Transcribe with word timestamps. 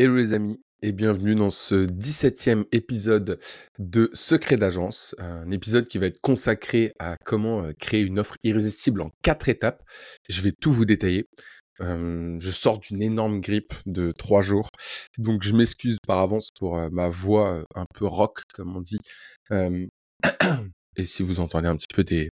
Hello 0.00 0.16
les 0.16 0.32
amis 0.32 0.58
et 0.80 0.92
bienvenue 0.92 1.34
dans 1.34 1.50
ce 1.50 1.84
17e 1.84 2.64
épisode 2.72 3.38
de 3.78 4.08
Secret 4.14 4.56
d'agence, 4.56 5.14
un 5.18 5.50
épisode 5.50 5.86
qui 5.86 5.98
va 5.98 6.06
être 6.06 6.22
consacré 6.22 6.94
à 6.98 7.18
comment 7.22 7.64
euh, 7.64 7.72
créer 7.78 8.00
une 8.00 8.18
offre 8.18 8.34
irrésistible 8.42 9.02
en 9.02 9.10
quatre 9.20 9.50
étapes. 9.50 9.82
Je 10.30 10.40
vais 10.40 10.52
tout 10.58 10.72
vous 10.72 10.86
détailler. 10.86 11.26
Euh, 11.82 12.38
je 12.40 12.50
sors 12.50 12.78
d'une 12.78 13.02
énorme 13.02 13.42
grippe 13.42 13.74
de 13.84 14.10
trois 14.12 14.40
jours, 14.40 14.70
donc 15.18 15.42
je 15.42 15.54
m'excuse 15.54 15.98
par 16.08 16.20
avance 16.20 16.48
pour 16.58 16.78
euh, 16.78 16.88
ma 16.90 17.10
voix 17.10 17.62
un 17.74 17.84
peu 17.94 18.06
rock, 18.06 18.40
comme 18.54 18.74
on 18.74 18.80
dit. 18.80 19.00
et 19.50 21.04
si 21.04 21.22
vous 21.22 21.40
entendez 21.40 21.68
un 21.68 21.76
petit 21.76 21.94
peu 21.94 22.04
des, 22.04 22.30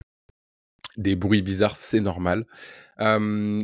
des 0.98 1.16
bruits 1.16 1.41
bizarres, 1.41 1.75
c'est 1.75 2.00
normal. 2.00 2.46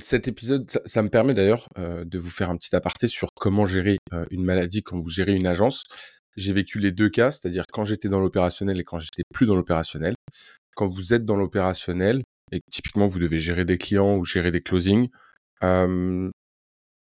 cet 0.02 0.28
épisode, 0.28 0.70
ça, 0.86 1.04
me 1.04 1.10
permet 1.10 1.34
d'ailleurs 1.34 1.68
de 1.78 2.20
vous 2.20 2.30
faire 2.30 2.50
un 2.50 2.58
petit 2.58 2.76
aparté 2.76 3.08
sur 3.08 3.30
comment 3.36 3.66
gérer 3.66 3.98
une 4.30 4.44
maladie 4.44 4.84
quand 4.84 5.00
vous 5.00 5.10
gérez 5.10 5.34
une 5.34 5.48
agence. 5.48 5.84
J'ai 6.38 6.54
vécu 6.54 6.80
les 6.80 6.92
deux 6.92 7.10
cas, 7.10 7.32
c'est-à-dire 7.32 7.66
quand 7.72 7.84
j'étais 7.84 8.08
dans 8.10 8.20
l'opérationnel 8.20 8.80
et 8.80 8.84
quand 8.84 9.00
j'étais 9.00 9.24
plus 9.34 9.46
dans 9.46 9.56
l'opérationnel. 9.56 10.16
Quand 10.76 10.88
vous 10.88 11.14
êtes 11.14 11.26
dans 11.26 11.36
l'opérationnel 11.36 12.24
et 12.52 12.62
typiquement 12.70 13.08
vous 13.08 13.20
devez 13.20 13.40
gérer 13.40 13.66
des 13.66 13.78
clients 13.78 14.16
ou 14.18 14.24
gérer 14.26 14.52
des 14.52 14.62
closings, 14.62 15.10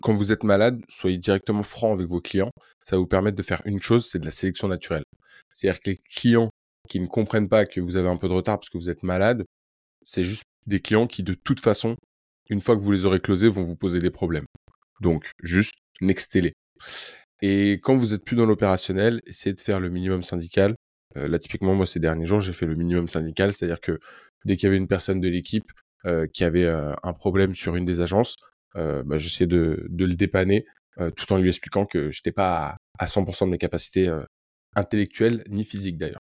quand 0.02 0.14
vous 0.14 0.32
êtes 0.32 0.44
malade, 0.44 0.80
soyez 0.88 1.18
directement 1.18 1.62
franc 1.62 1.92
avec 1.92 2.08
vos 2.08 2.20
clients. 2.20 2.50
Ça 2.82 2.96
va 2.96 3.00
vous 3.00 3.06
permettre 3.06 3.36
de 3.36 3.42
faire 3.42 3.60
une 3.66 3.80
chose, 3.80 4.06
c'est 4.06 4.18
de 4.18 4.24
la 4.24 4.30
sélection 4.30 4.68
naturelle. 4.68 5.04
C'est-à-dire 5.52 5.80
que 5.80 5.90
les 5.90 5.96
clients 5.96 6.50
qui 6.88 7.00
ne 7.00 7.06
comprennent 7.06 7.48
pas 7.48 7.66
que 7.66 7.80
vous 7.80 7.96
avez 7.96 8.08
un 8.08 8.16
peu 8.16 8.28
de 8.28 8.32
retard 8.32 8.58
parce 8.58 8.70
que 8.70 8.78
vous 8.78 8.88
êtes 8.88 9.02
malade, 9.02 9.44
c'est 10.04 10.24
juste 10.24 10.44
des 10.66 10.80
clients 10.80 11.06
qui, 11.06 11.22
de 11.22 11.34
toute 11.34 11.60
façon, 11.60 11.96
une 12.48 12.60
fois 12.60 12.76
que 12.76 12.80
vous 12.80 12.92
les 12.92 13.04
aurez 13.04 13.20
closés, 13.20 13.48
vont 13.48 13.62
vous 13.62 13.76
poser 13.76 14.00
des 14.00 14.10
problèmes. 14.10 14.46
Donc, 15.00 15.30
juste 15.42 15.74
nextez-les. 16.00 16.52
Et 17.42 17.74
quand 17.82 17.96
vous 17.96 18.12
êtes 18.12 18.24
plus 18.24 18.36
dans 18.36 18.46
l'opérationnel, 18.46 19.20
essayez 19.26 19.54
de 19.54 19.60
faire 19.60 19.80
le 19.80 19.88
minimum 19.88 20.22
syndical. 20.22 20.74
Euh, 21.16 21.28
là, 21.28 21.38
typiquement, 21.38 21.74
moi, 21.74 21.86
ces 21.86 22.00
derniers 22.00 22.26
jours, 22.26 22.40
j'ai 22.40 22.52
fait 22.52 22.66
le 22.66 22.74
minimum 22.74 23.08
syndical, 23.08 23.52
c'est-à-dire 23.52 23.80
que 23.80 23.98
dès 24.44 24.56
qu'il 24.56 24.66
y 24.66 24.68
avait 24.68 24.76
une 24.76 24.88
personne 24.88 25.20
de 25.20 25.28
l'équipe 25.28 25.70
euh, 26.06 26.26
qui 26.26 26.44
avait 26.44 26.64
euh, 26.64 26.92
un 27.02 27.12
problème 27.12 27.54
sur 27.54 27.76
une 27.76 27.84
des 27.84 28.00
agences, 28.00 28.36
bah, 28.74 29.18
j'essayais 29.18 29.48
de, 29.48 29.88
le 29.90 30.14
dépanner 30.14 30.64
tout 31.16 31.32
en 31.32 31.38
lui 31.38 31.48
expliquant 31.48 31.86
que 31.86 32.12
je 32.12 32.18
n'étais 32.18 32.30
pas 32.30 32.76
à 33.00 33.06
100% 33.06 33.46
de 33.46 33.50
mes 33.50 33.58
capacités 33.58 34.08
intellectuelles 34.76 35.42
ni 35.48 35.64
physiques 35.64 35.96
d'ailleurs. 35.96 36.19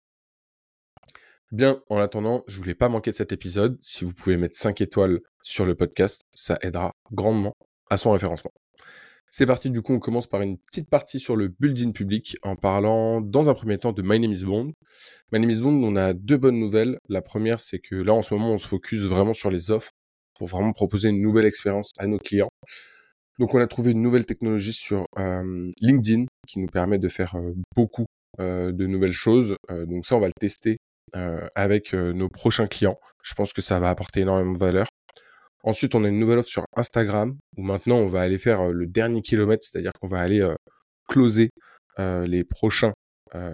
Bien, 1.51 1.81
en 1.89 1.97
attendant, 1.97 2.43
je 2.47 2.57
voulais 2.59 2.75
pas 2.75 2.89
manquer 2.89 3.09
de 3.09 3.15
cet 3.15 3.31
épisode. 3.31 3.75
Si 3.81 4.05
vous 4.05 4.13
pouvez 4.13 4.37
mettre 4.37 4.55
5 4.55 4.81
étoiles 4.81 5.19
sur 5.41 5.65
le 5.65 5.73
podcast, 5.73 6.21
ça 6.35 6.59
aidera 6.61 6.93
grandement 7.11 7.55
à 7.89 7.97
son 7.97 8.11
référencement. 8.11 8.51
C'est 9.31 9.47
parti, 9.47 9.71
du 9.71 9.81
coup, 9.81 9.93
on 9.93 9.99
commence 9.99 10.27
par 10.27 10.41
une 10.43 10.59
petite 10.59 10.89
partie 10.89 11.19
sur 11.19 11.35
le 11.35 11.47
building 11.47 11.91
public 11.91 12.37
en 12.43 12.55
parlant 12.55 13.19
dans 13.19 13.49
un 13.49 13.55
premier 13.55 13.79
temps 13.79 13.93
de 13.93 14.03
My 14.03 14.19
Name 14.19 14.31
is 14.31 14.45
Bond. 14.45 14.73
My 15.31 15.39
Name 15.39 15.49
is 15.49 15.61
Bond, 15.61 15.83
on 15.83 15.95
a 15.95 16.13
deux 16.13 16.37
bonnes 16.37 16.59
nouvelles. 16.59 16.99
La 17.09 17.23
première, 17.23 17.59
c'est 17.59 17.79
que 17.79 17.95
là, 17.95 18.13
en 18.13 18.21
ce 18.21 18.35
moment, 18.35 18.51
on 18.51 18.57
se 18.59 18.67
focus 18.67 19.01
vraiment 19.01 19.33
sur 19.33 19.49
les 19.49 19.71
offres 19.71 19.91
pour 20.37 20.47
vraiment 20.47 20.71
proposer 20.71 21.09
une 21.09 21.21
nouvelle 21.21 21.45
expérience 21.45 21.91
à 21.97 22.05
nos 22.05 22.19
clients. 22.19 22.49
Donc, 23.39 23.55
on 23.55 23.59
a 23.59 23.65
trouvé 23.65 23.91
une 23.93 24.03
nouvelle 24.03 24.27
technologie 24.27 24.73
sur 24.73 25.07
euh, 25.17 25.71
LinkedIn 25.81 26.25
qui 26.47 26.59
nous 26.59 26.67
permet 26.67 26.99
de 26.99 27.07
faire 27.07 27.35
euh, 27.35 27.53
beaucoup 27.75 28.05
euh, 28.39 28.71
de 28.71 28.85
nouvelles 28.85 29.13
choses. 29.13 29.55
donc, 29.87 30.05
ça, 30.05 30.15
on 30.15 30.19
va 30.19 30.27
le 30.27 30.33
tester 30.39 30.77
avec 31.55 31.93
euh, 31.93 32.13
nos 32.13 32.29
prochains 32.29 32.67
clients. 32.67 32.99
Je 33.23 33.33
pense 33.33 33.53
que 33.53 33.61
ça 33.61 33.79
va 33.79 33.89
apporter 33.89 34.21
énormément 34.21 34.53
de 34.53 34.57
valeur. 34.57 34.87
Ensuite, 35.63 35.93
on 35.95 36.03
a 36.03 36.07
une 36.07 36.19
nouvelle 36.19 36.39
offre 36.39 36.49
sur 36.49 36.65
Instagram 36.75 37.37
où 37.57 37.63
maintenant 37.63 37.97
on 37.97 38.07
va 38.07 38.21
aller 38.21 38.37
faire 38.37 38.61
euh, 38.61 38.71
le 38.71 38.87
dernier 38.87 39.21
kilomètre, 39.21 39.65
c'est-à-dire 39.65 39.91
qu'on 39.99 40.07
va 40.07 40.21
aller 40.21 40.45
closer 41.07 41.49
les 41.97 42.45
prochains 42.45 42.93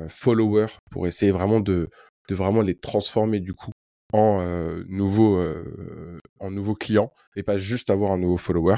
followers 0.08 0.68
pour 0.92 1.08
essayer 1.08 1.32
vraiment 1.32 1.62
de, 1.62 1.90
vraiment 2.30 2.62
les 2.62 2.76
transformer 2.76 3.40
du 3.40 3.54
coup 3.54 3.72
en 4.14 4.44
nouveaux 4.88 6.76
clients 6.76 7.12
et 7.36 7.42
pas 7.42 7.58
juste 7.58 7.90
avoir 7.90 8.12
un 8.12 8.20
nouveau 8.20 8.38
follower. 8.38 8.76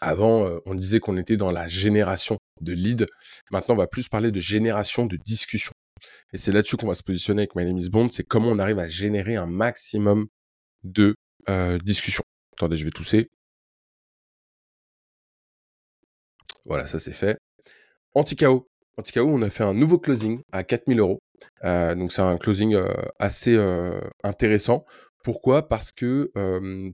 Avant, 0.00 0.48
on 0.64 0.74
disait 0.74 0.98
qu'on 0.98 1.18
était 1.18 1.36
dans 1.36 1.50
la 1.50 1.66
génération 1.66 2.38
de 2.62 2.72
leads. 2.72 3.06
Maintenant, 3.50 3.74
on 3.74 3.78
va 3.78 3.86
plus 3.86 4.08
parler 4.08 4.30
de 4.30 4.40
génération 4.40 5.04
de 5.04 5.16
discussions. 5.16 5.74
Et 6.32 6.38
c'est 6.38 6.52
là-dessus 6.52 6.76
qu'on 6.76 6.88
va 6.88 6.94
se 6.94 7.02
positionner 7.02 7.42
avec 7.42 7.54
My 7.54 7.64
Name 7.64 7.78
is 7.78 7.88
Bond, 7.88 8.10
c'est 8.10 8.24
comment 8.24 8.48
on 8.48 8.58
arrive 8.58 8.78
à 8.78 8.86
générer 8.86 9.36
un 9.36 9.46
maximum 9.46 10.26
de 10.84 11.14
euh, 11.48 11.78
discussions. 11.78 12.24
Attendez, 12.52 12.76
je 12.76 12.84
vais 12.84 12.90
tousser. 12.90 13.30
Voilà, 16.66 16.86
ça 16.86 16.98
c'est 16.98 17.12
fait. 17.12 17.38
Anti-KO. 18.14 18.66
On 19.16 19.42
a 19.42 19.48
fait 19.48 19.62
un 19.62 19.74
nouveau 19.74 19.98
closing 19.98 20.40
à 20.50 20.64
4000 20.64 20.98
euros. 20.98 21.20
Euh, 21.64 21.94
donc 21.94 22.12
c'est 22.12 22.20
un 22.20 22.36
closing 22.36 22.74
euh, 22.74 22.88
assez 23.20 23.56
intéressant. 24.24 24.84
Pourquoi? 25.22 25.68
Parce 25.68 25.92
que 25.92 26.30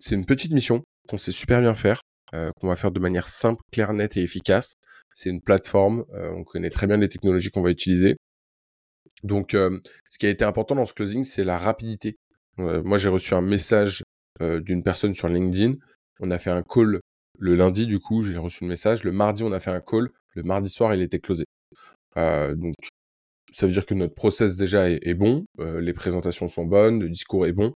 c'est 0.01 0.15
une 0.15 0.27
petite 0.27 0.53
mission 0.53 0.83
qu'on 1.09 1.19
sait 1.19 1.33
super 1.33 1.61
bien 1.61 1.75
faire, 1.75 2.03
qu'on 2.33 2.69
va 2.69 2.77
faire 2.77 2.91
de 2.91 3.01
manière 3.01 3.29
simple, 3.29 3.63
claire, 3.73 3.93
nette 3.95 4.17
et 4.17 4.23
efficace. 4.23 4.75
C'est 5.13 5.31
une 5.31 5.41
plateforme, 5.41 6.05
on 6.13 6.45
connaît 6.45 6.71
très 6.71 6.87
bien 6.87 6.97
les 6.97 7.09
technologies 7.09 7.51
qu'on 7.51 7.63
va 7.63 7.71
utiliser. 7.71 8.17
Donc, 9.23 9.53
ce 9.53 10.19
qui 10.19 10.27
a 10.27 10.31
été 10.31 10.45
important 10.45 10.75
dans 10.75 10.87
ce 10.87 10.95
closing, 10.95 11.25
c'est 11.25 11.45
la 11.45 11.59
rapidité. 11.59 12.17
moi, 12.59 12.99
j'ai 12.99 13.09
reçu 13.09 13.35
un 13.35 13.41
message 13.41 14.03
d'une 14.41 14.83
personne 14.83 15.15
sur 15.15 15.29
LinkedIn. 15.29 15.75
On 16.21 16.31
a 16.31 16.39
fait 16.39 16.51
un 16.51 16.63
call 16.63 17.01
le 17.39 17.55
lundi, 17.57 17.87
du 17.87 17.99
coup, 17.99 18.23
j'ai 18.23 18.37
reçu 18.39 18.65
le 18.65 18.69
message. 18.69 19.05
Le 19.05 19.13
mardi, 19.13 19.43
on 19.43 19.53
a 19.53 19.59
fait 19.59 19.71
un 19.71 19.81
call. 19.81 20.11
Le 20.35 20.43
mardi 20.43 20.69
soir, 20.69 20.95
il 20.95 21.03
était 21.03 21.19
closé. 21.19 21.45
donc, 22.17 22.75
ça 23.53 23.67
veut 23.67 23.73
dire 23.73 23.87
que 23.87 23.95
notre 23.95 24.15
process 24.15 24.57
déjà 24.57 24.91
est, 24.91 25.15
bon, 25.15 25.45
les 25.59 25.93
présentations 25.93 26.49
sont 26.49 26.65
bonnes, 26.65 27.01
le 27.01 27.09
discours 27.09 27.47
est 27.47 27.53
bon. 27.53 27.73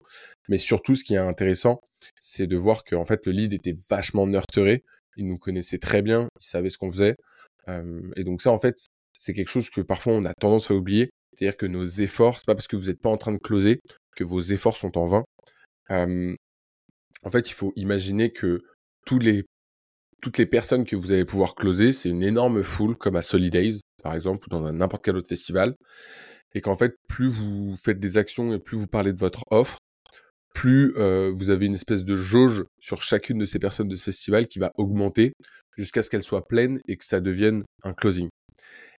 Mais 0.48 0.58
surtout, 0.58 0.94
ce 0.94 1.04
qui 1.04 1.14
est 1.14 1.19
intéressant, 1.19 1.81
c'est 2.19 2.47
de 2.47 2.56
voir 2.56 2.84
qu'en 2.84 3.04
fait, 3.04 3.26
le 3.26 3.32
lead 3.32 3.53
était 3.53 3.75
vachement 3.91 4.26
nurturé. 4.26 4.84
Il 5.16 5.26
nous 5.26 5.37
connaissait 5.37 5.78
très 5.78 6.03
bien, 6.03 6.28
il 6.41 6.44
savait 6.44 6.70
ce 6.70 6.78
qu'on 6.78 6.91
faisait. 6.91 7.16
et 7.69 8.25
donc 8.25 8.43
ça, 8.43 8.53
en 8.53 8.58
fait, 8.58 8.87
c'est 9.19 9.32
quelque 9.34 9.50
chose 9.50 9.70
que 9.70 9.81
parfois 9.81 10.12
on 10.12 10.25
a 10.25 10.32
tendance 10.34 10.70
à 10.70 10.75
oublier. 10.75 11.10
C'est-à-dire 11.37 11.57
que 11.57 11.67
nos 11.67 11.85
efforts, 11.85 12.39
c'est 12.39 12.47
pas 12.47 12.55
parce 12.55 12.67
que 12.67 12.77
vous 12.77 12.87
n'êtes 12.87 13.01
pas 13.01 13.11
en 13.11 13.17
train 13.17 13.33
de 13.33 13.39
closer 13.39 13.81
que 14.17 14.25
vos 14.25 14.41
efforts 14.41 14.77
sont 14.77 14.97
en 14.99 15.07
vain. 15.07 15.25
en 15.91 17.31
fait, 17.31 17.51
il 17.51 17.53
faut 17.53 17.73
imaginer 17.77 18.31
que 18.31 18.63
les, 19.21 19.45
toutes 20.21 20.39
les 20.39 20.47
personnes 20.47 20.85
que 20.85 20.97
vous 20.97 21.13
allez 21.13 21.25
pouvoir 21.25 21.55
closer, 21.55 21.93
c'est 21.93 22.09
une 22.09 22.23
énorme 22.23 22.63
foule, 22.63 22.97
comme 22.97 23.17
à 23.17 23.23
Solidays, 23.23 23.81
par 24.03 24.15
exemple, 24.15 24.47
ou 24.47 24.51
dans 24.51 24.73
n'importe 24.73 25.05
quel 25.05 25.17
autre 25.17 25.29
festival. 25.29 25.75
Et 26.55 26.61
qu'en 26.61 26.75
fait, 26.75 26.95
plus 27.09 27.29
vous 27.29 27.77
faites 27.77 27.99
des 27.99 28.17
actions 28.17 28.55
et 28.55 28.59
plus 28.59 28.79
vous 28.79 28.87
parlez 28.87 29.13
de 29.13 29.19
votre 29.19 29.43
offre, 29.51 29.79
plus 30.55 30.95
vous 31.35 31.51
avez 31.51 31.67
une 31.67 31.75
espèce 31.75 32.05
de 32.05 32.17
jauge 32.17 32.65
sur 32.81 33.03
chacune 33.03 33.39
de 33.39 33.45
ces 33.45 33.59
personnes 33.59 33.89
de 33.89 33.97
ce 33.97 34.05
festival 34.05 34.47
qui 34.47 34.59
va 34.59 34.73
augmenter 34.77 35.35
jusqu'à 35.77 36.03
ce 36.03 36.09
qu'elle 36.09 36.23
soit 36.23 36.47
pleine 36.49 36.81
et 36.89 36.97
que 36.97 37.05
ça 37.05 37.21
devienne 37.21 37.65
un 37.83 37.93
closing. 37.93 38.31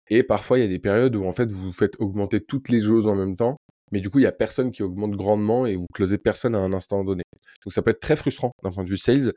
Et 0.09 0.23
parfois, 0.23 0.57
il 0.57 0.61
y 0.61 0.65
a 0.65 0.69
des 0.69 0.79
périodes 0.79 1.15
où 1.15 1.25
en 1.25 1.31
fait, 1.31 1.51
vous 1.51 1.71
faites 1.73 1.95
augmenter 1.99 2.41
toutes 2.41 2.69
les 2.69 2.81
choses 2.81 3.07
en 3.07 3.15
même 3.15 3.35
temps, 3.35 3.57
mais 3.91 3.99
du 3.99 4.09
coup, 4.09 4.19
il 4.19 4.21
n'y 4.21 4.27
a 4.27 4.31
personne 4.31 4.71
qui 4.71 4.83
augmente 4.83 5.11
grandement 5.11 5.65
et 5.65 5.75
vous 5.75 5.85
closez 5.93 6.17
personne 6.17 6.55
à 6.55 6.59
un 6.59 6.73
instant 6.73 7.03
donné. 7.03 7.23
Donc 7.63 7.73
ça 7.73 7.81
peut 7.81 7.91
être 7.91 7.99
très 7.99 8.15
frustrant 8.15 8.51
d'un 8.63 8.71
point 8.71 8.83
de 8.83 8.89
vue 8.89 8.97
sales, 8.97 9.33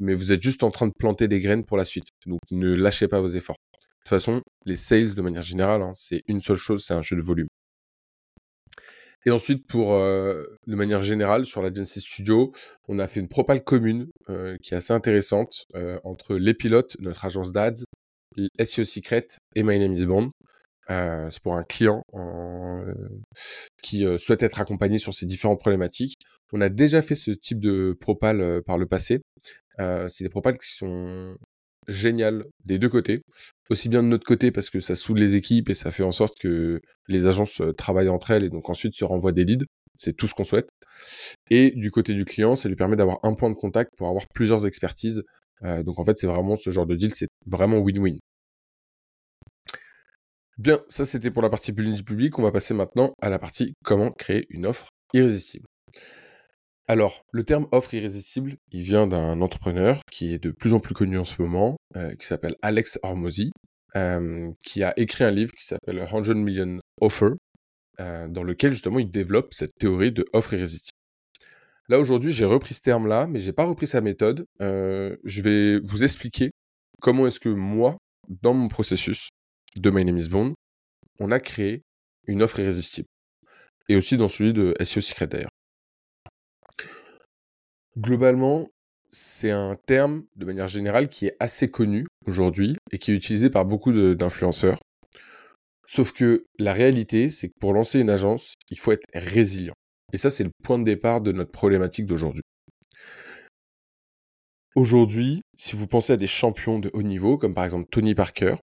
mais 0.00 0.14
vous 0.14 0.32
êtes 0.32 0.42
juste 0.42 0.62
en 0.62 0.70
train 0.70 0.86
de 0.86 0.92
planter 0.98 1.28
des 1.28 1.40
graines 1.40 1.64
pour 1.64 1.76
la 1.76 1.84
suite. 1.84 2.06
Donc 2.26 2.40
ne 2.50 2.74
lâchez 2.74 3.08
pas 3.08 3.20
vos 3.20 3.28
efforts. 3.28 3.56
De 3.78 3.80
toute 4.04 4.08
façon, 4.08 4.42
les 4.66 4.76
sales, 4.76 5.14
de 5.14 5.22
manière 5.22 5.42
générale, 5.42 5.82
hein, 5.82 5.92
c'est 5.94 6.22
une 6.28 6.40
seule 6.40 6.56
chose, 6.56 6.84
c'est 6.84 6.94
un 6.94 7.02
jeu 7.02 7.16
de 7.16 7.22
volume. 7.22 7.48
Et 9.26 9.30
ensuite, 9.30 9.66
pour 9.66 9.94
euh, 9.94 10.44
de 10.66 10.76
manière 10.76 11.02
générale, 11.02 11.46
sur 11.46 11.62
la 11.62 11.70
l'Agency 11.70 12.00
Studio, 12.00 12.52
on 12.88 12.98
a 12.98 13.06
fait 13.06 13.20
une 13.20 13.28
propale 13.28 13.64
commune 13.64 14.08
euh, 14.28 14.56
qui 14.62 14.74
est 14.74 14.76
assez 14.76 14.92
intéressante 14.92 15.64
euh, 15.74 15.98
entre 16.04 16.36
les 16.36 16.52
pilotes, 16.52 16.96
notre 17.00 17.24
agence 17.24 17.50
d'ADS, 17.50 17.84
SEO 18.62 18.84
Secret 18.84 19.26
et 19.54 19.62
My 19.62 19.78
Name 19.78 19.94
is 19.94 20.06
Bond. 20.06 20.30
Euh, 20.90 21.28
c'est 21.30 21.42
pour 21.42 21.56
un 21.56 21.64
client 21.64 22.02
euh, 22.14 22.92
qui 23.82 24.04
euh, 24.04 24.18
souhaite 24.18 24.42
être 24.42 24.60
accompagné 24.60 24.98
sur 24.98 25.14
ces 25.14 25.26
différentes 25.26 25.60
problématiques. 25.60 26.16
On 26.52 26.60
a 26.60 26.68
déjà 26.68 27.02
fait 27.02 27.14
ce 27.14 27.30
type 27.30 27.58
de 27.58 27.96
propal 27.98 28.62
par 28.64 28.78
le 28.78 28.86
passé. 28.86 29.22
c'est 29.78 30.22
des 30.22 30.28
propales 30.28 30.56
qui 30.56 30.70
sont 30.70 31.36
géniales 31.88 32.44
des 32.64 32.78
deux 32.78 32.88
côtés. 32.88 33.22
Aussi 33.70 33.88
bien 33.88 34.04
de 34.04 34.08
notre 34.08 34.24
côté 34.24 34.52
parce 34.52 34.70
que 34.70 34.78
ça 34.78 34.94
soude 34.94 35.18
les 35.18 35.34
équipes 35.34 35.68
et 35.70 35.74
ça 35.74 35.90
fait 35.90 36.04
en 36.04 36.12
sorte 36.12 36.38
que 36.38 36.80
les 37.08 37.26
agences 37.26 37.60
travaillent 37.76 38.08
entre 38.08 38.30
elles 38.30 38.44
et 38.44 38.50
donc 38.50 38.70
ensuite 38.70 38.94
se 38.94 39.04
renvoient 39.04 39.32
des 39.32 39.44
leads. 39.44 39.66
C'est 39.96 40.16
tout 40.16 40.28
ce 40.28 40.34
qu'on 40.34 40.44
souhaite. 40.44 40.68
Et 41.50 41.72
du 41.72 41.90
côté 41.90 42.14
du 42.14 42.24
client, 42.24 42.54
ça 42.54 42.68
lui 42.68 42.76
permet 42.76 42.94
d'avoir 42.94 43.18
un 43.24 43.34
point 43.34 43.50
de 43.50 43.56
contact 43.56 43.90
pour 43.96 44.06
avoir 44.06 44.26
plusieurs 44.32 44.64
expertises 44.64 45.24
euh, 45.62 45.82
donc 45.82 45.98
en 45.98 46.04
fait, 46.04 46.18
c'est 46.18 46.26
vraiment 46.26 46.56
ce 46.56 46.70
genre 46.70 46.86
de 46.86 46.94
deal, 46.94 47.12
vraiment 47.46 47.78
win-win. 47.78 48.18
Bien, 50.56 50.80
ça 50.88 51.04
c'était 51.04 51.30
pour 51.30 51.42
la 51.42 51.50
partie 51.50 51.72
public. 51.72 52.38
On 52.38 52.42
va 52.42 52.52
passer 52.52 52.74
maintenant 52.74 53.12
à 53.20 53.28
la 53.28 53.38
partie 53.38 53.74
comment 53.84 54.12
créer 54.12 54.46
une 54.50 54.66
offre 54.66 54.88
irrésistible. 55.12 55.66
Alors, 56.86 57.22
le 57.32 57.44
terme 57.44 57.66
offre 57.72 57.94
irrésistible, 57.94 58.56
il 58.70 58.82
vient 58.82 59.06
d'un 59.06 59.40
entrepreneur 59.40 60.00
qui 60.12 60.34
est 60.34 60.38
de 60.38 60.50
plus 60.50 60.74
en 60.74 60.80
plus 60.80 60.94
connu 60.94 61.18
en 61.18 61.24
ce 61.24 61.40
moment, 61.40 61.76
euh, 61.96 62.14
qui 62.14 62.26
s'appelle 62.26 62.56
Alex 62.60 62.98
Hormozy, 63.02 63.52
euh, 63.96 64.50
qui 64.62 64.82
a 64.82 64.92
écrit 64.98 65.24
un 65.24 65.30
livre 65.30 65.52
qui 65.52 65.64
s'appelle 65.64 66.06
100 66.06 66.34
Million 66.34 66.80
Offer, 67.00 67.30
euh, 68.00 68.28
dans 68.28 68.42
lequel 68.42 68.72
justement 68.72 68.98
il 68.98 69.10
développe 69.10 69.54
cette 69.54 69.74
théorie 69.78 70.12
de 70.12 70.26
offre 70.34 70.52
irrésistible. 70.52 70.98
Là 71.88 71.98
aujourd'hui, 71.98 72.32
j'ai 72.32 72.44
repris 72.44 72.74
ce 72.74 72.80
terme-là, 72.82 73.26
mais 73.28 73.38
j'ai 73.38 73.52
pas 73.52 73.64
repris 73.64 73.86
sa 73.86 74.00
méthode. 74.00 74.44
je 74.60 75.42
vais 75.42 75.80
vous 75.80 76.04
expliquer 76.04 76.50
comment 77.00 77.26
est-ce 77.26 77.40
que 77.40 77.48
moi, 77.48 77.96
dans 78.42 78.54
mon 78.54 78.68
processus 78.68 79.28
de 79.76 79.90
My 79.90 80.04
Name 80.04 80.18
is 80.18 80.28
Bond, 80.28 80.54
on 81.20 81.30
a 81.30 81.40
créé 81.40 81.82
une 82.26 82.42
offre 82.42 82.60
irrésistible. 82.60 83.08
Et 83.88 83.96
aussi 83.96 84.16
dans 84.16 84.28
celui 84.28 84.52
de 84.52 84.74
SEO 84.82 85.00
Secret 85.00 85.26
d'ailleurs. 85.26 85.50
Globalement, 87.98 88.66
c'est 89.10 89.50
un 89.50 89.76
terme, 89.86 90.24
de 90.34 90.44
manière 90.44 90.66
générale, 90.66 91.08
qui 91.08 91.26
est 91.26 91.36
assez 91.38 91.70
connu 91.70 92.06
aujourd'hui 92.26 92.76
et 92.90 92.98
qui 92.98 93.12
est 93.12 93.14
utilisé 93.14 93.50
par 93.50 93.64
beaucoup 93.64 93.92
d'influenceurs. 94.14 94.78
Sauf 95.86 96.12
que 96.12 96.46
la 96.58 96.72
réalité, 96.72 97.30
c'est 97.30 97.48
que 97.48 97.54
pour 97.60 97.72
lancer 97.72 98.00
une 98.00 98.10
agence, 98.10 98.54
il 98.70 98.78
faut 98.78 98.90
être 98.92 99.06
résilient. 99.12 99.74
Et 100.12 100.16
ça, 100.16 100.30
c'est 100.30 100.44
le 100.44 100.50
point 100.62 100.78
de 100.78 100.84
départ 100.84 101.20
de 101.20 101.30
notre 101.30 101.52
problématique 101.52 102.06
d'aujourd'hui. 102.06 102.42
Aujourd'hui, 104.74 105.40
si 105.56 105.76
vous 105.76 105.86
pensez 105.86 106.14
à 106.14 106.16
des 106.16 106.26
champions 106.26 106.80
de 106.80 106.90
haut 106.94 107.02
niveau, 107.02 107.38
comme 107.38 107.54
par 107.54 107.64
exemple 107.64 107.86
Tony 107.90 108.14
Parker, 108.14 108.56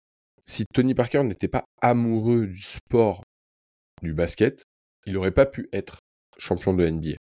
si 0.46 0.66
Tony 0.74 0.94
Parker 0.94 1.24
n'était 1.24 1.48
pas 1.48 1.64
amoureux 1.82 2.48
du 2.48 2.62
sport 2.62 3.24
du 4.02 4.14
basket, 4.14 4.64
il 5.06 5.14
n'aurait 5.14 5.32
pas 5.32 5.46
pu 5.46 5.70
être 5.72 6.00
champion 6.38 6.74
de 6.74 6.86
NBA. 6.86 7.16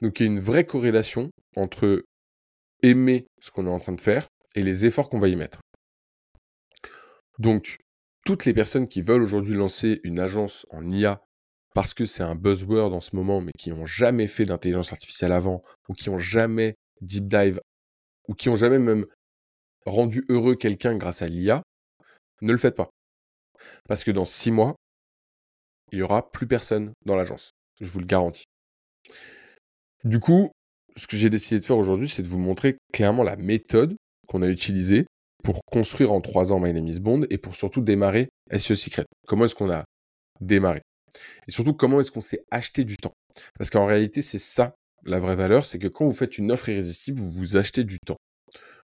Donc 0.00 0.20
il 0.20 0.22
y 0.22 0.28
a 0.28 0.32
une 0.32 0.40
vraie 0.40 0.64
corrélation 0.64 1.30
entre 1.56 2.04
aimer 2.82 3.26
ce 3.40 3.50
qu'on 3.50 3.66
est 3.66 3.70
en 3.70 3.80
train 3.80 3.92
de 3.92 4.00
faire 4.00 4.28
et 4.54 4.62
les 4.62 4.86
efforts 4.86 5.08
qu'on 5.08 5.18
va 5.18 5.28
y 5.28 5.36
mettre. 5.36 5.60
Donc, 7.38 7.78
toutes 8.24 8.44
les 8.44 8.54
personnes 8.54 8.86
qui 8.86 9.02
veulent 9.02 9.22
aujourd'hui 9.22 9.54
lancer 9.54 10.00
une 10.04 10.20
agence 10.20 10.66
en 10.70 10.88
IA 10.88 11.20
parce 11.74 11.94
que 11.94 12.04
c'est 12.04 12.22
un 12.22 12.34
buzzword 12.34 12.92
en 12.92 13.00
ce 13.00 13.16
moment, 13.16 13.40
mais 13.40 13.52
qui 13.58 13.70
n'ont 13.70 13.86
jamais 13.86 14.26
fait 14.26 14.44
d'intelligence 14.44 14.92
artificielle 14.92 15.32
avant, 15.32 15.62
ou 15.88 15.94
qui 15.94 16.10
n'ont 16.10 16.18
jamais 16.18 16.74
deep 17.00 17.26
dive, 17.28 17.60
ou 18.28 18.34
qui 18.34 18.48
n'ont 18.48 18.56
jamais 18.56 18.78
même 18.78 19.06
rendu 19.86 20.24
heureux 20.28 20.54
quelqu'un 20.54 20.96
grâce 20.96 21.22
à 21.22 21.28
l'IA, 21.28 21.62
ne 22.40 22.52
le 22.52 22.58
faites 22.58 22.76
pas. 22.76 22.90
Parce 23.88 24.04
que 24.04 24.10
dans 24.10 24.24
six 24.24 24.50
mois, 24.50 24.74
il 25.90 25.98
n'y 25.98 26.02
aura 26.02 26.30
plus 26.30 26.46
personne 26.46 26.92
dans 27.04 27.16
l'agence. 27.16 27.52
Je 27.80 27.90
vous 27.90 28.00
le 28.00 28.06
garantis. 28.06 28.44
Du 30.04 30.20
coup, 30.20 30.50
ce 30.96 31.06
que 31.06 31.16
j'ai 31.16 31.30
décidé 31.30 31.60
de 31.60 31.64
faire 31.64 31.78
aujourd'hui, 31.78 32.08
c'est 32.08 32.22
de 32.22 32.28
vous 32.28 32.38
montrer 32.38 32.76
clairement 32.92 33.22
la 33.22 33.36
méthode 33.36 33.96
qu'on 34.26 34.42
a 34.42 34.48
utilisée 34.48 35.06
pour 35.42 35.60
construire 35.70 36.12
en 36.12 36.20
trois 36.20 36.52
ans 36.52 36.60
My 36.60 36.72
Name 36.72 36.86
is 36.86 37.00
Bond 37.00 37.24
et 37.30 37.38
pour 37.38 37.54
surtout 37.54 37.80
démarrer 37.80 38.28
SEO 38.50 38.74
Secret. 38.74 39.04
Comment 39.26 39.44
est-ce 39.44 39.54
qu'on 39.54 39.70
a 39.70 39.84
démarré? 40.40 40.82
Et 41.46 41.50
surtout, 41.50 41.74
comment 41.74 42.00
est-ce 42.00 42.10
qu'on 42.10 42.20
s'est 42.20 42.42
acheté 42.50 42.84
du 42.84 42.96
temps? 42.96 43.12
Parce 43.58 43.70
qu'en 43.70 43.86
réalité, 43.86 44.22
c'est 44.22 44.38
ça 44.38 44.74
la 45.04 45.18
vraie 45.18 45.36
valeur, 45.36 45.64
c'est 45.64 45.78
que 45.78 45.88
quand 45.88 46.06
vous 46.06 46.14
faites 46.14 46.38
une 46.38 46.52
offre 46.52 46.68
irrésistible, 46.68 47.20
vous 47.20 47.30
vous 47.30 47.56
achetez 47.56 47.84
du 47.84 47.98
temps. 47.98 48.18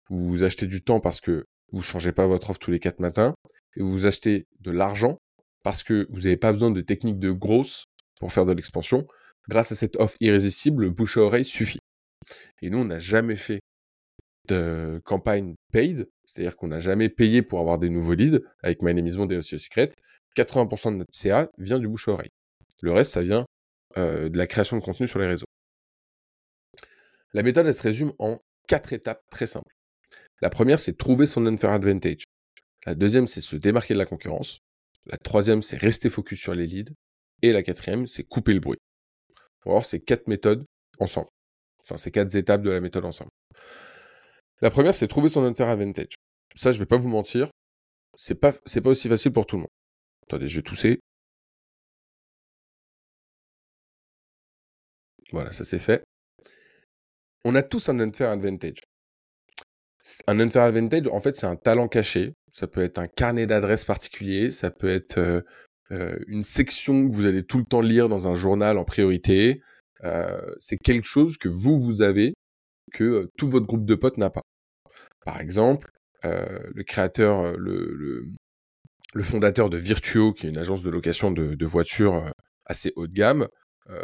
Vous 0.09 0.29
vous 0.29 0.45
achetez 0.45 0.67
du 0.67 0.83
temps 0.83 1.01
parce 1.01 1.21
que 1.21 1.45
vous 1.73 1.79
ne 1.79 1.85
changez 1.85 2.13
pas 2.13 2.27
votre 2.27 2.51
offre 2.51 2.59
tous 2.59 2.71
les 2.71 2.81
quatre 2.81 3.01
matins, 3.01 3.35
et 3.77 3.83
vous 3.83 3.91
vous 3.91 4.07
achetez 4.07 4.47
de 4.61 4.71
l'argent 4.71 5.19
parce 5.63 5.83
que 5.83 6.07
vous 6.11 6.23
n'avez 6.23 6.37
pas 6.37 6.53
besoin 6.53 6.71
de 6.71 6.81
techniques 6.81 7.19
de 7.19 7.31
grosse 7.31 7.85
pour 8.21 8.33
faire 8.33 8.47
de 8.47 8.53
l'expansion, 8.53 9.07
grâce 9.49 9.73
à 9.73 9.75
cette 9.75 9.97
offre 9.97 10.17
irrésistible, 10.21 10.85
le 10.85 10.91
bouche 10.91 11.17
à 11.17 11.21
oreille 11.21 11.45
suffit. 11.45 11.79
Et 12.63 12.71
nous, 12.71 12.79
on 12.79 12.85
n'a 12.85 12.99
jamais 12.99 13.37
fait 13.37 13.61
de 14.49 15.01
campagne 15.05 15.55
paid, 15.73 16.09
c'est-à-dire 16.25 16.57
qu'on 16.57 16.69
n'a 16.69 16.81
jamais 16.81 17.09
payé 17.09 17.43
pour 17.43 17.61
avoir 17.61 17.79
des 17.79 17.91
nouveaux 17.91 18.15
leads 18.15 18.41
avec 18.63 18.83
My 18.83 18.95
Name 18.95 19.07
is 19.07 19.17
Bond 19.17 19.29
et 19.29 19.37
aussi 19.37 19.59
Secret. 19.59 19.91
80% 20.37 20.93
de 20.93 20.97
notre 20.99 21.15
CA 21.15 21.51
vient 21.59 21.79
du 21.79 21.89
bouche 21.89 22.09
à 22.09 22.13
oreille. 22.13 22.31
Le 22.81 22.93
reste, 22.93 23.13
ça 23.13 23.23
vient 23.23 23.45
euh, 23.97 24.29
de 24.29 24.39
la 24.39 24.47
création 24.47 24.79
de 24.79 24.83
contenu 24.83 25.09
sur 25.09 25.19
les 25.19 25.27
réseaux. 25.27 25.48
La 27.35 27.43
méthode, 27.43 27.67
elle 27.67 27.75
se 27.75 27.83
résume 27.83 28.13
en 28.19 28.39
quatre 28.67 28.93
étapes 28.93 29.23
très 29.31 29.47
simples. 29.47 29.75
La 30.41 30.51
première, 30.51 30.79
c'est 30.79 30.97
trouver 30.97 31.27
son 31.27 31.47
unfair 31.47 31.71
advantage. 31.71 32.25
La 32.87 32.95
deuxième, 32.95 33.27
c'est 33.27 33.41
se 33.41 33.57
démarquer 33.57 33.95
de 33.95 33.99
la 33.99 34.07
concurrence. 34.07 34.61
La 35.07 35.19
troisième, 35.19 35.63
c'est 35.63 35.77
rester 35.77 36.09
focus 36.11 36.41
sur 36.41 36.55
les 36.55 36.67
leads. 36.67 36.93
Et 37.43 37.53
la 37.53 37.63
quatrième, 37.63 38.07
c'est 38.07 38.25
couper 38.25 38.55
le 38.55 38.61
bruit. 38.61 38.79
On 39.65 39.71
va 39.71 39.73
voir 39.75 39.85
ces 39.85 40.01
quatre 40.01 40.29
méthodes 40.29 40.65
ensemble. 40.99 41.29
Enfin, 41.85 41.97
ces 41.97 42.11
quatre 42.11 42.35
étapes 42.35 42.63
de 42.63 42.71
la 42.71 42.81
méthode 42.81 43.05
ensemble. 43.05 43.31
La 44.61 44.71
première, 44.71 44.95
c'est 44.95 45.09
trouver 45.09 45.29
son 45.29 45.45
unfair 45.45 45.69
advantage. 45.69 46.15
Ça, 46.55 46.73
je 46.73 46.79
vais 46.79 46.87
pas 46.87 46.97
vous 46.97 47.09
mentir, 47.09 47.49
c'est 48.17 48.35
pas, 48.35 48.53
c'est 48.67 48.81
pas 48.81 48.91
aussi 48.91 49.09
facile 49.09 49.33
pour 49.33 49.47
tout 49.47 49.57
le 49.57 49.61
monde. 49.63 49.71
Attendez, 50.25 50.49
je 50.49 50.57
vais 50.57 50.63
tousser. 50.63 51.01
Voilà, 55.33 55.53
ça 55.53 55.65
c'est 55.65 55.79
fait. 55.79 56.03
On 57.45 57.55
a 57.55 57.63
tous 57.63 57.89
un 57.89 58.01
unfair 58.01 58.31
advantage. 58.31 58.81
Un 60.27 60.41
unfair 60.41 60.63
advantage, 60.63 61.07
en 61.09 61.21
fait, 61.21 61.37
c'est 61.37 61.47
un 61.47 61.57
talent 61.57 61.89
caché. 61.89 62.35
Ça 62.53 62.67
peut 62.67 62.81
être 62.81 62.99
un 62.99 63.07
carnet 63.07 63.47
d'adresses 63.47 63.85
particulier, 63.85 64.51
ça 64.51 64.71
peut 64.71 64.89
être 64.89 65.19
euh, 65.19 65.41
euh, 65.93 66.19
une 66.27 66.45
section 66.45 67.07
que 67.07 67.13
vous 67.13 67.27
allez 67.27 67.45
tout 67.45 67.59
le 67.59 67.65
temps 67.65 67.81
lire 67.81 68.09
dans 68.09 68.27
un 68.27 68.35
journal 68.35 68.79
en 68.79 68.85
priorité. 68.85 69.61
Euh, 70.05 70.41
c'est 70.59 70.79
quelque 70.79 71.07
chose 71.07 71.37
que 71.37 71.49
vous, 71.49 71.79
vous 71.79 72.03
avez, 72.03 72.35
que 72.93 73.29
tout 73.37 73.49
votre 73.49 73.67
groupe 73.67 73.85
de 73.85 73.95
potes 73.95 74.17
n'a 74.17 74.31
pas. 74.31 74.43
Par 75.25 75.41
exemple, 75.41 75.91
le 76.25 76.83
créateur, 76.83 77.57
le, 77.57 78.27
le, 79.15 79.23
fondateur 79.23 79.71
de 79.71 79.77
Virtuo, 79.77 80.33
qui 80.33 80.47
est 80.47 80.51
une 80.51 80.59
agence 80.59 80.83
de 80.83 80.91
location 80.91 81.31
de, 81.31 81.65
voitures 81.67 82.33
assez 82.65 82.93
haut 82.97 83.07
de 83.07 83.13
gamme, 83.13 83.49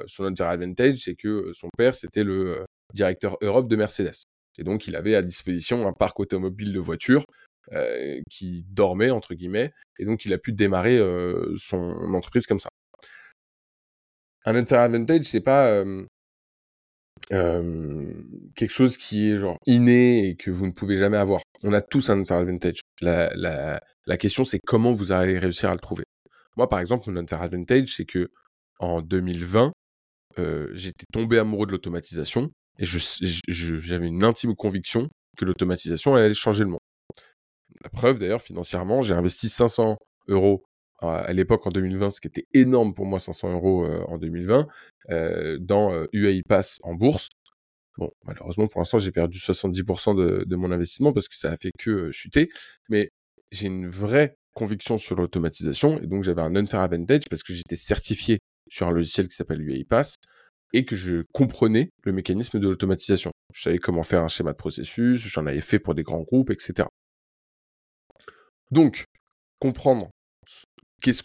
son 0.06 0.24
unfair 0.24 0.48
advantage, 0.48 0.98
c'est 0.98 1.14
que 1.14 1.50
son 1.52 1.68
père, 1.76 1.94
c'était 1.94 2.24
le 2.24 2.64
directeur 2.94 3.36
Europe 3.42 3.68
de 3.68 3.76
Mercedes. 3.76 4.24
Et 4.58 4.64
donc, 4.64 4.86
il 4.86 4.96
avait 4.96 5.14
à 5.14 5.22
disposition 5.22 5.86
un 5.86 5.92
parc 5.92 6.18
automobile 6.20 6.72
de 6.72 6.80
voitures 6.80 7.24
euh, 7.72 8.20
qui 8.30 8.64
dormait, 8.68 9.10
entre 9.10 9.34
guillemets, 9.34 9.72
et 9.98 10.04
donc 10.04 10.26
il 10.26 10.32
a 10.34 10.38
pu 10.38 10.52
démarrer 10.52 10.98
euh, 10.98 11.54
son 11.56 11.78
entreprise 12.14 12.46
comme 12.46 12.60
ça. 12.60 12.68
Un 14.44 14.54
unfair 14.54 14.80
advantage, 14.80 15.24
c'est 15.24 15.40
pas 15.40 15.68
euh, 15.68 16.04
quelque 18.54 18.70
chose 18.70 18.98
qui 18.98 19.30
est 19.30 19.38
genre 19.38 19.56
inné 19.64 20.28
et 20.28 20.36
que 20.36 20.50
vous 20.50 20.66
ne 20.66 20.72
pouvez 20.72 20.98
jamais 20.98 21.16
avoir. 21.16 21.40
On 21.62 21.72
a 21.72 21.80
tous 21.80 22.10
un 22.10 22.20
unfair 22.20 22.36
advantage. 22.36 22.80
La, 23.00 23.80
question, 24.18 24.44
c'est 24.44 24.60
comment 24.66 24.92
vous 24.92 25.12
allez 25.12 25.38
réussir 25.38 25.70
à 25.70 25.72
le 25.72 25.80
trouver. 25.80 26.04
Moi, 26.56 26.68
par 26.68 26.80
exemple, 26.80 27.10
mon 27.10 27.16
unfair 27.16 27.40
advantage, 27.40 27.94
c'est 27.96 28.04
que 28.04 28.30
en 28.78 29.00
2020, 29.00 29.72
j'étais 30.72 31.06
tombé 31.10 31.38
amoureux 31.38 31.66
de 31.66 31.72
l'automatisation 31.72 32.50
et 32.78 32.86
j'avais 32.86 34.06
une 34.06 34.24
intime 34.24 34.54
conviction 34.54 35.08
que 35.36 35.44
l'automatisation 35.44 36.14
allait 36.14 36.34
changer 36.34 36.64
le 36.64 36.70
monde. 36.70 36.80
La 37.82 37.90
preuve, 37.90 38.18
d'ailleurs, 38.18 38.42
financièrement, 38.42 39.02
j'ai 39.02 39.14
investi 39.14 39.48
500 39.48 39.96
euros 40.28 40.64
à 41.00 41.32
l'époque 41.32 41.66
en 41.66 41.70
2020, 41.70 42.10
ce 42.10 42.20
qui 42.20 42.28
était 42.28 42.46
énorme 42.54 42.94
pour 42.94 43.04
moi, 43.06 43.18
500 43.18 43.52
euros 43.52 43.84
euh, 43.84 44.02
en 44.08 44.18
2020, 44.18 44.66
euh, 45.10 45.58
dans 45.60 45.92
UAI 46.12 46.38
euh, 46.38 46.42
Pass 46.48 46.78
en 46.82 46.94
bourse. 46.94 47.28
Bon, 47.98 48.10
malheureusement, 48.24 48.66
pour 48.66 48.80
l'instant, 48.80 48.98
j'ai 48.98 49.12
perdu 49.12 49.38
70% 49.38 50.16
de, 50.16 50.44
de, 50.44 50.56
mon 50.56 50.70
investissement 50.72 51.12
parce 51.12 51.28
que 51.28 51.36
ça 51.36 51.50
a 51.50 51.56
fait 51.56 51.70
que 51.78 52.10
chuter. 52.10 52.48
Mais 52.88 53.10
j'ai 53.52 53.66
une 53.66 53.88
vraie 53.88 54.34
conviction 54.54 54.98
sur 54.98 55.16
l'automatisation 55.16 56.00
et 56.00 56.06
donc 56.06 56.24
j'avais 56.24 56.42
un 56.42 56.56
unfair 56.56 56.80
advantage 56.80 57.22
parce 57.28 57.42
que 57.42 57.52
j'étais 57.52 57.76
certifié 57.76 58.38
sur 58.68 58.88
un 58.88 58.92
logiciel 58.92 59.28
qui 59.28 59.36
s'appelle 59.36 59.60
UiPath 59.60 60.14
et 60.74 60.84
que 60.84 60.96
je 60.96 61.22
comprenais 61.32 61.90
le 62.02 62.12
mécanisme 62.12 62.58
de 62.58 62.68
l'automatisation. 62.68 63.30
Je 63.54 63.62
savais 63.62 63.78
comment 63.78 64.02
faire 64.02 64.22
un 64.22 64.28
schéma 64.28 64.50
de 64.50 64.56
processus, 64.56 65.20
j'en 65.20 65.46
avais 65.46 65.60
fait 65.60 65.78
pour 65.78 65.94
des 65.94 66.02
grands 66.02 66.22
groupes, 66.22 66.50
etc. 66.50 66.88
Donc, 68.72 69.04
comprendre 69.60 70.10
qu'est-ce, 71.00 71.22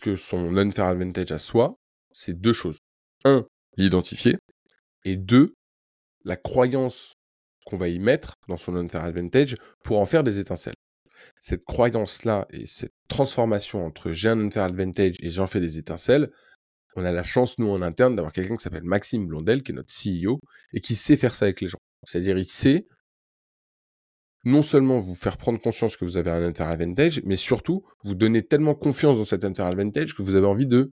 que 0.00 0.14
son 0.14 0.56
unfair 0.56 0.84
advantage 0.84 1.32
à 1.32 1.38
soi, 1.38 1.74
c'est 2.12 2.40
deux 2.40 2.52
choses. 2.52 2.78
Un, 3.24 3.44
l'identifier, 3.76 4.38
et 5.04 5.16
deux, 5.16 5.52
la 6.24 6.36
croyance 6.36 7.14
qu'on 7.64 7.76
va 7.76 7.88
y 7.88 7.98
mettre 7.98 8.34
dans 8.46 8.56
son 8.56 8.76
unfair 8.76 9.02
advantage 9.02 9.56
pour 9.82 9.98
en 9.98 10.06
faire 10.06 10.22
des 10.22 10.38
étincelles. 10.38 10.74
Cette 11.40 11.64
croyance-là 11.64 12.46
et 12.50 12.66
cette 12.66 12.92
transformation 13.08 13.84
entre 13.84 14.12
j'ai 14.12 14.28
un 14.28 14.38
unfair 14.38 14.62
advantage 14.62 15.16
et 15.20 15.28
j'en 15.28 15.48
fais 15.48 15.58
des 15.58 15.76
étincelles, 15.76 16.30
on 16.96 17.04
a 17.04 17.12
la 17.12 17.22
chance, 17.22 17.58
nous, 17.58 17.68
en 17.68 17.82
interne, 17.82 18.16
d'avoir 18.16 18.32
quelqu'un 18.32 18.56
qui 18.56 18.62
s'appelle 18.62 18.84
Maxime 18.84 19.26
Blondel, 19.26 19.62
qui 19.62 19.72
est 19.72 19.74
notre 19.74 19.92
CEO, 19.92 20.40
et 20.72 20.80
qui 20.80 20.94
sait 20.94 21.16
faire 21.16 21.34
ça 21.34 21.44
avec 21.44 21.60
les 21.60 21.68
gens. 21.68 21.78
C'est-à-dire, 22.06 22.38
il 22.38 22.46
sait 22.46 22.86
non 24.44 24.62
seulement 24.62 24.98
vous 25.00 25.14
faire 25.14 25.36
prendre 25.36 25.60
conscience 25.60 25.96
que 25.96 26.04
vous 26.04 26.16
avez 26.16 26.30
un 26.30 26.42
inter-advantage, 26.42 27.20
mais 27.24 27.36
surtout 27.36 27.84
vous 28.04 28.14
donner 28.14 28.42
tellement 28.42 28.74
confiance 28.74 29.18
dans 29.18 29.24
cet 29.24 29.44
inter-advantage 29.44 30.14
que 30.14 30.22
vous 30.22 30.36
avez 30.36 30.46
envie 30.46 30.66
de 30.66 30.90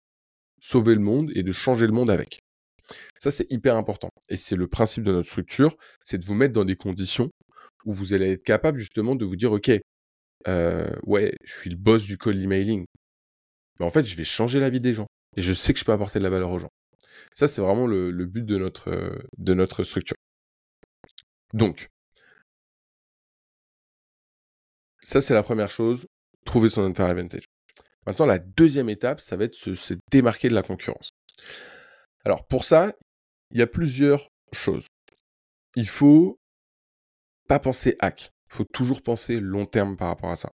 sauver 0.61 0.95
le 0.95 1.01
monde 1.01 1.31
et 1.35 1.43
de 1.43 1.51
changer 1.51 1.85
le 1.85 1.91
monde 1.91 2.09
avec. 2.09 2.39
Ça, 3.19 3.29
c'est 3.29 3.51
hyper 3.51 3.75
important. 3.75 4.09
Et 4.29 4.37
c'est 4.37 4.55
le 4.55 4.67
principe 4.67 5.03
de 5.03 5.11
notre 5.11 5.27
structure, 5.27 5.75
c'est 6.03 6.17
de 6.17 6.25
vous 6.25 6.33
mettre 6.33 6.53
dans 6.53 6.65
des 6.65 6.75
conditions 6.75 7.29
où 7.85 7.93
vous 7.93 8.13
allez 8.13 8.31
être 8.31 8.43
capable 8.43 8.79
justement 8.79 9.15
de 9.15 9.25
vous 9.25 9.35
dire, 9.35 9.51
OK, 9.51 9.71
euh, 10.47 10.89
ouais, 11.05 11.33
je 11.43 11.53
suis 11.53 11.69
le 11.69 11.77
boss 11.77 12.05
du 12.05 12.17
call 12.17 12.41
emailing. 12.41 12.85
Mais 13.79 13.85
en 13.85 13.89
fait, 13.89 14.05
je 14.05 14.15
vais 14.15 14.23
changer 14.23 14.59
la 14.59 14.69
vie 14.69 14.79
des 14.79 14.93
gens. 14.93 15.07
Et 15.37 15.41
je 15.41 15.53
sais 15.53 15.73
que 15.73 15.79
je 15.79 15.85
peux 15.85 15.91
apporter 15.91 16.19
de 16.19 16.23
la 16.23 16.29
valeur 16.29 16.51
aux 16.51 16.59
gens. 16.59 16.71
Ça, 17.33 17.47
c'est 17.47 17.61
vraiment 17.61 17.87
le, 17.87 18.11
but 18.25 18.45
de 18.45 18.57
notre, 18.57 18.89
euh, 18.89 19.17
de 19.37 19.53
notre 19.53 19.83
structure. 19.83 20.17
Donc, 21.53 21.87
ça, 25.01 25.21
c'est 25.21 25.33
la 25.33 25.43
première 25.43 25.69
chose, 25.69 26.07
trouver 26.45 26.69
son 26.69 26.83
intérêt 26.83 27.11
advantage. 27.11 27.45
Maintenant, 28.05 28.25
la 28.25 28.39
deuxième 28.39 28.89
étape, 28.89 29.21
ça 29.21 29.37
va 29.37 29.45
être 29.45 29.55
se, 29.55 29.73
se 29.73 29.93
démarquer 30.09 30.49
de 30.49 30.55
la 30.55 30.63
concurrence. 30.63 31.11
Alors, 32.25 32.45
pour 32.47 32.65
ça, 32.65 32.93
il 33.51 33.59
y 33.59 33.61
a 33.61 33.67
plusieurs 33.67 34.27
choses. 34.53 34.87
Il 35.75 35.87
faut 35.87 36.39
pas 37.47 37.59
penser 37.59 37.95
hack. 37.99 38.31
Il 38.49 38.55
faut 38.55 38.65
toujours 38.65 39.01
penser 39.01 39.39
long 39.39 39.65
terme 39.65 39.95
par 39.95 40.09
rapport 40.09 40.29
à 40.29 40.35
ça. 40.35 40.51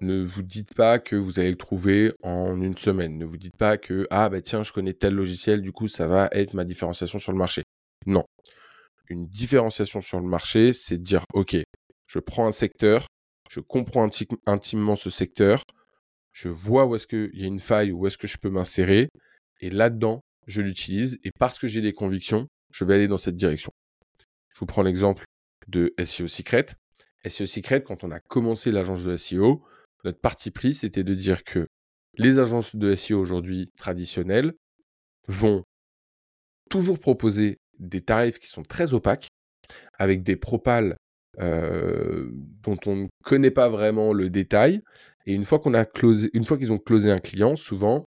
Ne 0.00 0.24
vous 0.24 0.42
dites 0.42 0.74
pas 0.74 0.98
que 0.98 1.14
vous 1.14 1.38
allez 1.40 1.50
le 1.50 1.56
trouver 1.56 2.12
en 2.22 2.60
une 2.60 2.76
semaine. 2.76 3.18
Ne 3.18 3.26
vous 3.26 3.36
dites 3.36 3.56
pas 3.56 3.76
que 3.76 4.06
ah 4.10 4.30
bah 4.30 4.40
tiens, 4.40 4.62
je 4.62 4.72
connais 4.72 4.94
tel 4.94 5.14
logiciel, 5.14 5.60
du 5.60 5.72
coup 5.72 5.88
ça 5.88 6.06
va 6.06 6.28
être 6.32 6.54
ma 6.54 6.64
différenciation 6.64 7.18
sur 7.18 7.32
le 7.32 7.38
marché. 7.38 7.62
Non. 8.06 8.24
Une 9.08 9.26
différenciation 9.26 10.00
sur 10.00 10.20
le 10.20 10.26
marché, 10.26 10.72
c'est 10.72 10.96
dire 10.96 11.24
OK, 11.34 11.56
je 12.08 12.18
prends 12.18 12.46
un 12.46 12.50
secteur, 12.50 13.06
je 13.50 13.60
comprends 13.60 14.08
intimement 14.46 14.96
ce 14.96 15.10
secteur, 15.10 15.62
je 16.32 16.48
vois 16.48 16.86
où 16.86 16.94
est-ce 16.94 17.06
qu'il 17.06 17.30
y 17.34 17.44
a 17.44 17.48
une 17.48 17.60
faille, 17.60 17.92
où 17.92 18.06
est-ce 18.06 18.16
que 18.16 18.26
je 18.28 18.38
peux 18.38 18.50
m'insérer, 18.50 19.08
et 19.60 19.68
là-dedans, 19.68 20.20
je 20.46 20.62
l'utilise, 20.62 21.18
et 21.24 21.30
parce 21.38 21.58
que 21.58 21.66
j'ai 21.66 21.80
des 21.82 21.92
convictions, 21.92 22.46
je 22.72 22.84
vais 22.84 22.94
aller 22.94 23.08
dans 23.08 23.18
cette 23.18 23.36
direction. 23.36 23.72
Je 24.54 24.60
vous 24.60 24.66
prends 24.66 24.82
l'exemple 24.82 25.24
de 25.68 25.92
SEO 26.02 26.26
Secret. 26.26 26.66
SEO 27.26 27.46
Secret, 27.46 27.82
quand 27.82 28.04
on 28.04 28.10
a 28.10 28.20
commencé 28.20 28.72
l'agence 28.72 29.04
de 29.04 29.16
SEO, 29.16 29.62
notre 30.04 30.20
parti 30.20 30.50
pris, 30.50 30.74
c'était 30.74 31.04
de 31.04 31.14
dire 31.14 31.44
que 31.44 31.66
les 32.16 32.38
agences 32.38 32.76
de 32.76 32.94
SEO 32.94 33.18
aujourd'hui 33.18 33.70
traditionnelles 33.76 34.54
vont 35.28 35.64
toujours 36.70 36.98
proposer 36.98 37.58
des 37.78 38.00
tarifs 38.00 38.38
qui 38.38 38.48
sont 38.48 38.62
très 38.62 38.94
opaques, 38.94 39.28
avec 39.98 40.22
des 40.22 40.36
propales 40.36 40.96
euh, 41.38 42.28
dont 42.62 42.78
on 42.86 42.96
ne 42.96 43.06
connaît 43.24 43.50
pas 43.50 43.68
vraiment 43.68 44.12
le 44.12 44.30
détail. 44.30 44.82
Et 45.26 45.32
une 45.32 45.44
fois 45.44 45.60
qu'ils 45.60 46.72
ont 46.72 46.78
closé 46.78 47.10
un 47.10 47.18
client, 47.18 47.56
souvent, 47.56 48.04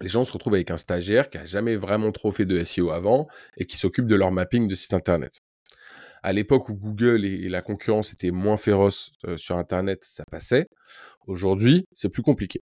les 0.00 0.08
gens 0.08 0.24
se 0.24 0.32
retrouvent 0.32 0.54
avec 0.54 0.70
un 0.70 0.76
stagiaire 0.76 1.30
qui 1.30 1.38
a 1.38 1.44
jamais 1.44 1.76
vraiment 1.76 2.10
trop 2.12 2.30
fait 2.30 2.46
de 2.46 2.62
SEO 2.64 2.90
avant 2.90 3.28
et 3.56 3.66
qui 3.66 3.76
s'occupe 3.76 4.06
de 4.06 4.16
leur 4.16 4.32
mapping 4.32 4.66
de 4.66 4.74
site 4.74 4.94
internet. 4.94 5.38
À 6.22 6.32
l'époque 6.32 6.68
où 6.68 6.74
Google 6.74 7.24
et, 7.24 7.48
la 7.48 7.62
concurrence 7.62 8.12
étaient 8.12 8.30
moins 8.30 8.56
féroces 8.56 9.12
euh, 9.26 9.36
sur 9.36 9.56
internet, 9.56 10.04
ça 10.04 10.24
passait. 10.30 10.66
Aujourd'hui, 11.26 11.84
c'est 11.92 12.08
plus 12.08 12.22
compliqué. 12.22 12.60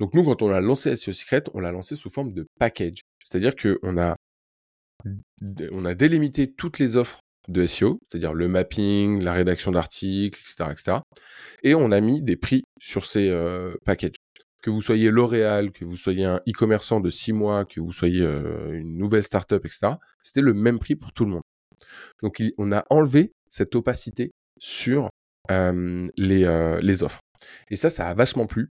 Donc 0.00 0.12
nous, 0.14 0.24
quand 0.24 0.42
on 0.42 0.50
a 0.50 0.60
lancé 0.60 0.94
SEO 0.96 1.12
Secret, 1.12 1.44
on 1.54 1.60
l'a 1.60 1.72
lancé 1.72 1.94
sous 1.96 2.10
forme 2.10 2.32
de 2.32 2.46
package. 2.58 3.00
C'est-à-dire 3.24 3.54
qu'on 3.56 3.96
a, 3.98 4.16
on 5.72 5.84
a 5.84 5.94
délimité 5.94 6.52
toutes 6.52 6.78
les 6.78 6.96
offres 6.96 7.20
de 7.48 7.64
SEO, 7.64 7.98
c'est-à-dire 8.04 8.34
le 8.34 8.48
mapping, 8.48 9.22
la 9.22 9.32
rédaction 9.32 9.70
d'articles, 9.70 10.40
etc., 10.40 10.70
etc. 10.72 10.98
Et 11.62 11.74
on 11.74 11.92
a 11.92 12.00
mis 12.00 12.22
des 12.22 12.36
prix 12.36 12.62
sur 12.80 13.06
ces 13.06 13.28
euh, 13.30 13.72
packages. 13.84 14.16
Que 14.62 14.70
vous 14.70 14.82
soyez 14.82 15.10
L'Oréal, 15.10 15.70
que 15.70 15.84
vous 15.84 15.96
soyez 15.96 16.24
un 16.24 16.40
e-commerçant 16.48 16.98
de 16.98 17.08
six 17.08 17.32
mois, 17.32 17.64
que 17.64 17.80
vous 17.80 17.92
soyez 17.92 18.22
euh, 18.22 18.72
une 18.72 18.98
nouvelle 18.98 19.22
startup, 19.22 19.64
etc., 19.64 19.94
c'était 20.22 20.40
le 20.40 20.54
même 20.54 20.80
prix 20.80 20.96
pour 20.96 21.12
tout 21.12 21.24
le 21.24 21.30
monde. 21.30 21.42
Donc 22.22 22.42
on 22.58 22.72
a 22.72 22.84
enlevé 22.90 23.32
cette 23.48 23.74
opacité 23.74 24.32
sur 24.58 25.10
euh, 25.50 26.06
les, 26.16 26.78
les 26.82 27.02
offres. 27.02 27.20
Et 27.70 27.76
ça, 27.76 27.90
ça 27.90 28.08
a 28.08 28.14
vachement 28.14 28.46
plu. 28.46 28.68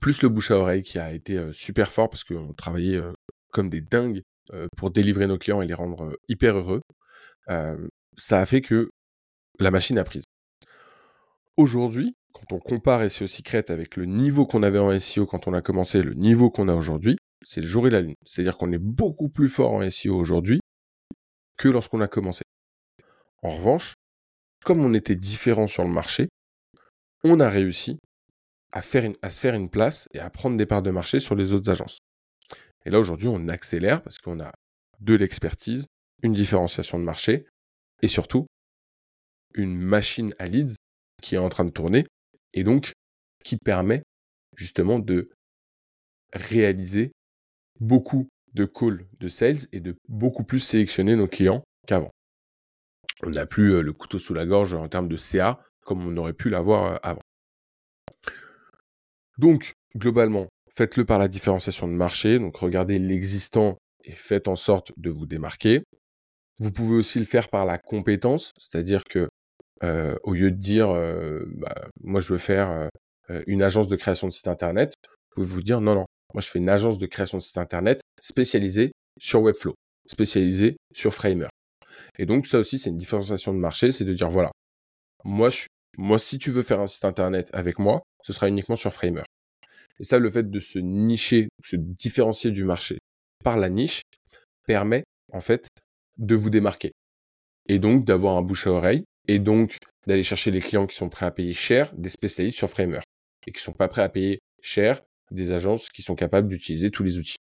Plus 0.00 0.22
le 0.22 0.28
bouche 0.28 0.50
à 0.50 0.56
oreille 0.56 0.82
qui 0.82 0.98
a 0.98 1.12
été 1.12 1.52
super 1.52 1.90
fort 1.90 2.08
parce 2.08 2.24
qu'on 2.24 2.52
travaillait 2.52 3.00
comme 3.52 3.68
des 3.68 3.80
dingues 3.80 4.22
pour 4.76 4.90
délivrer 4.90 5.26
nos 5.26 5.38
clients 5.38 5.60
et 5.60 5.66
les 5.66 5.74
rendre 5.74 6.16
hyper 6.28 6.56
heureux 6.56 6.82
ça 8.18 8.40
a 8.40 8.46
fait 8.46 8.60
que 8.60 8.90
la 9.58 9.70
machine 9.70 9.98
a 9.98 10.04
prise. 10.04 10.24
Aujourd'hui, 11.56 12.14
quand 12.32 12.52
on 12.52 12.58
compare 12.58 13.10
SEO 13.10 13.26
Secret 13.26 13.70
avec 13.70 13.96
le 13.96 14.04
niveau 14.04 14.44
qu'on 14.44 14.62
avait 14.62 14.78
en 14.78 14.98
SEO 14.98 15.26
quand 15.26 15.48
on 15.48 15.54
a 15.54 15.62
commencé, 15.62 16.02
le 16.02 16.14
niveau 16.14 16.50
qu'on 16.50 16.68
a 16.68 16.74
aujourd'hui, 16.74 17.16
c'est 17.42 17.60
le 17.60 17.66
jour 17.66 17.86
et 17.86 17.90
la 17.90 18.00
lune. 18.00 18.14
C'est-à-dire 18.26 18.58
qu'on 18.58 18.72
est 18.72 18.78
beaucoup 18.78 19.28
plus 19.28 19.48
fort 19.48 19.72
en 19.72 19.88
SEO 19.88 20.14
aujourd'hui 20.16 20.60
que 21.58 21.68
lorsqu'on 21.68 22.00
a 22.00 22.08
commencé. 22.08 22.42
En 23.42 23.56
revanche, 23.56 23.94
comme 24.64 24.84
on 24.84 24.94
était 24.94 25.16
différent 25.16 25.66
sur 25.66 25.84
le 25.84 25.90
marché, 25.90 26.28
on 27.24 27.40
a 27.40 27.48
réussi 27.48 27.98
à, 28.72 28.82
faire 28.82 29.10
à 29.22 29.30
se 29.30 29.40
faire 29.40 29.54
une 29.54 29.70
place 29.70 30.08
et 30.14 30.20
à 30.20 30.30
prendre 30.30 30.56
des 30.56 30.66
parts 30.66 30.82
de 30.82 30.90
marché 30.90 31.20
sur 31.20 31.34
les 31.34 31.52
autres 31.52 31.70
agences. 31.70 31.98
Et 32.84 32.90
là, 32.90 32.98
aujourd'hui, 32.98 33.28
on 33.28 33.48
accélère 33.48 34.02
parce 34.02 34.18
qu'on 34.18 34.40
a 34.40 34.52
de 35.00 35.14
l'expertise, 35.14 35.86
une 36.22 36.32
différenciation 36.32 36.98
de 36.98 37.04
marché 37.04 37.46
et 38.02 38.08
surtout 38.08 38.46
une 39.54 39.76
machine 39.76 40.34
à 40.38 40.46
leads 40.46 40.76
qui 41.22 41.34
est 41.34 41.38
en 41.38 41.48
train 41.48 41.64
de 41.64 41.70
tourner 41.70 42.04
et 42.54 42.64
donc 42.64 42.92
qui 43.44 43.56
permet 43.56 44.02
justement 44.56 44.98
de 44.98 45.30
réaliser 46.32 47.12
beaucoup 47.80 48.28
de 48.58 49.06
de 49.20 49.28
sales 49.28 49.66
et 49.72 49.80
de 49.80 49.94
beaucoup 50.08 50.44
plus 50.44 50.58
sélectionner 50.58 51.14
nos 51.14 51.28
clients 51.28 51.62
qu'avant. 51.86 52.10
On 53.22 53.30
n'a 53.30 53.46
plus 53.46 53.72
euh, 53.72 53.82
le 53.82 53.92
couteau 53.92 54.18
sous 54.18 54.34
la 54.34 54.46
gorge 54.46 54.74
en 54.74 54.88
termes 54.88 55.08
de 55.08 55.16
CA 55.16 55.60
comme 55.84 56.06
on 56.06 56.16
aurait 56.16 56.34
pu 56.34 56.50
l'avoir 56.50 56.92
euh, 56.92 56.96
avant. 57.02 57.22
Donc, 59.38 59.72
globalement, 59.96 60.48
faites-le 60.74 61.04
par 61.04 61.18
la 61.18 61.28
différenciation 61.28 61.88
de 61.88 61.94
marché. 61.94 62.38
Donc, 62.38 62.56
regardez 62.56 62.98
l'existant 62.98 63.78
et 64.04 64.12
faites 64.12 64.48
en 64.48 64.56
sorte 64.56 64.92
de 64.96 65.10
vous 65.10 65.26
démarquer. 65.26 65.82
Vous 66.58 66.72
pouvez 66.72 66.96
aussi 66.96 67.18
le 67.18 67.24
faire 67.24 67.48
par 67.48 67.64
la 67.64 67.78
compétence, 67.78 68.52
c'est-à-dire 68.58 69.04
que 69.04 69.28
euh, 69.84 70.16
au 70.24 70.34
lieu 70.34 70.50
de 70.50 70.56
dire 70.56 70.88
bah, 70.88 71.74
moi 72.00 72.20
je 72.20 72.32
veux 72.32 72.38
faire 72.38 72.88
une 73.46 73.62
agence 73.62 73.86
de 73.86 73.94
création 73.94 74.26
de 74.26 74.32
site 74.32 74.48
internet, 74.48 74.92
vous 75.06 75.42
pouvez 75.42 75.46
vous 75.46 75.62
dire 75.62 75.80
non 75.80 75.94
non, 75.94 76.06
moi 76.34 76.40
je 76.40 76.48
fais 76.48 76.58
une 76.58 76.68
agence 76.68 76.98
de 76.98 77.06
création 77.06 77.38
de 77.38 77.42
site 77.42 77.58
internet 77.58 78.00
spécialisée 78.20 78.92
sur 79.18 79.42
Webflow, 79.42 79.74
spécialisée 80.06 80.76
sur 80.94 81.14
Framer. 81.14 81.48
Et 82.18 82.26
donc 82.26 82.46
ça 82.46 82.58
aussi 82.58 82.78
c'est 82.78 82.90
une 82.90 82.96
différenciation 82.96 83.52
de 83.52 83.58
marché, 83.58 83.92
c'est 83.92 84.04
de 84.04 84.14
dire 84.14 84.30
voilà, 84.30 84.50
moi 85.24 85.48
moi 85.96 86.18
si 86.18 86.38
tu 86.38 86.50
veux 86.50 86.62
faire 86.62 86.80
un 86.80 86.86
site 86.86 87.04
internet 87.04 87.50
avec 87.52 87.78
moi, 87.78 88.02
ce 88.22 88.32
sera 88.32 88.48
uniquement 88.48 88.76
sur 88.76 88.92
Framer. 88.92 89.22
Et 90.00 90.04
ça 90.04 90.18
le 90.18 90.30
fait 90.30 90.48
de 90.48 90.60
se 90.60 90.78
nicher, 90.78 91.48
se 91.62 91.76
différencier 91.76 92.50
du 92.50 92.64
marché 92.64 92.98
par 93.42 93.56
la 93.56 93.68
niche 93.68 94.02
permet 94.66 95.04
en 95.32 95.40
fait 95.40 95.68
de 96.18 96.34
vous 96.34 96.50
démarquer. 96.50 96.92
Et 97.68 97.78
donc 97.78 98.04
d'avoir 98.04 98.36
un 98.36 98.42
bouche 98.42 98.66
à 98.66 98.70
oreille, 98.70 99.04
et 99.26 99.38
donc 99.38 99.76
d'aller 100.06 100.22
chercher 100.22 100.50
les 100.50 100.60
clients 100.60 100.86
qui 100.86 100.96
sont 100.96 101.08
prêts 101.08 101.26
à 101.26 101.30
payer 101.30 101.52
cher, 101.52 101.92
des 101.96 102.08
spécialistes 102.08 102.56
sur 102.56 102.70
Framer, 102.70 103.00
et 103.46 103.52
qui 103.52 103.58
ne 103.58 103.62
sont 103.62 103.72
pas 103.72 103.88
prêts 103.88 104.02
à 104.02 104.08
payer 104.08 104.38
cher, 104.62 105.02
des 105.30 105.52
agences 105.52 105.88
qui 105.88 106.02
sont 106.02 106.14
capables 106.14 106.48
d'utiliser 106.48 106.90
tous 106.90 107.02
les 107.02 107.18
outils. 107.18 107.36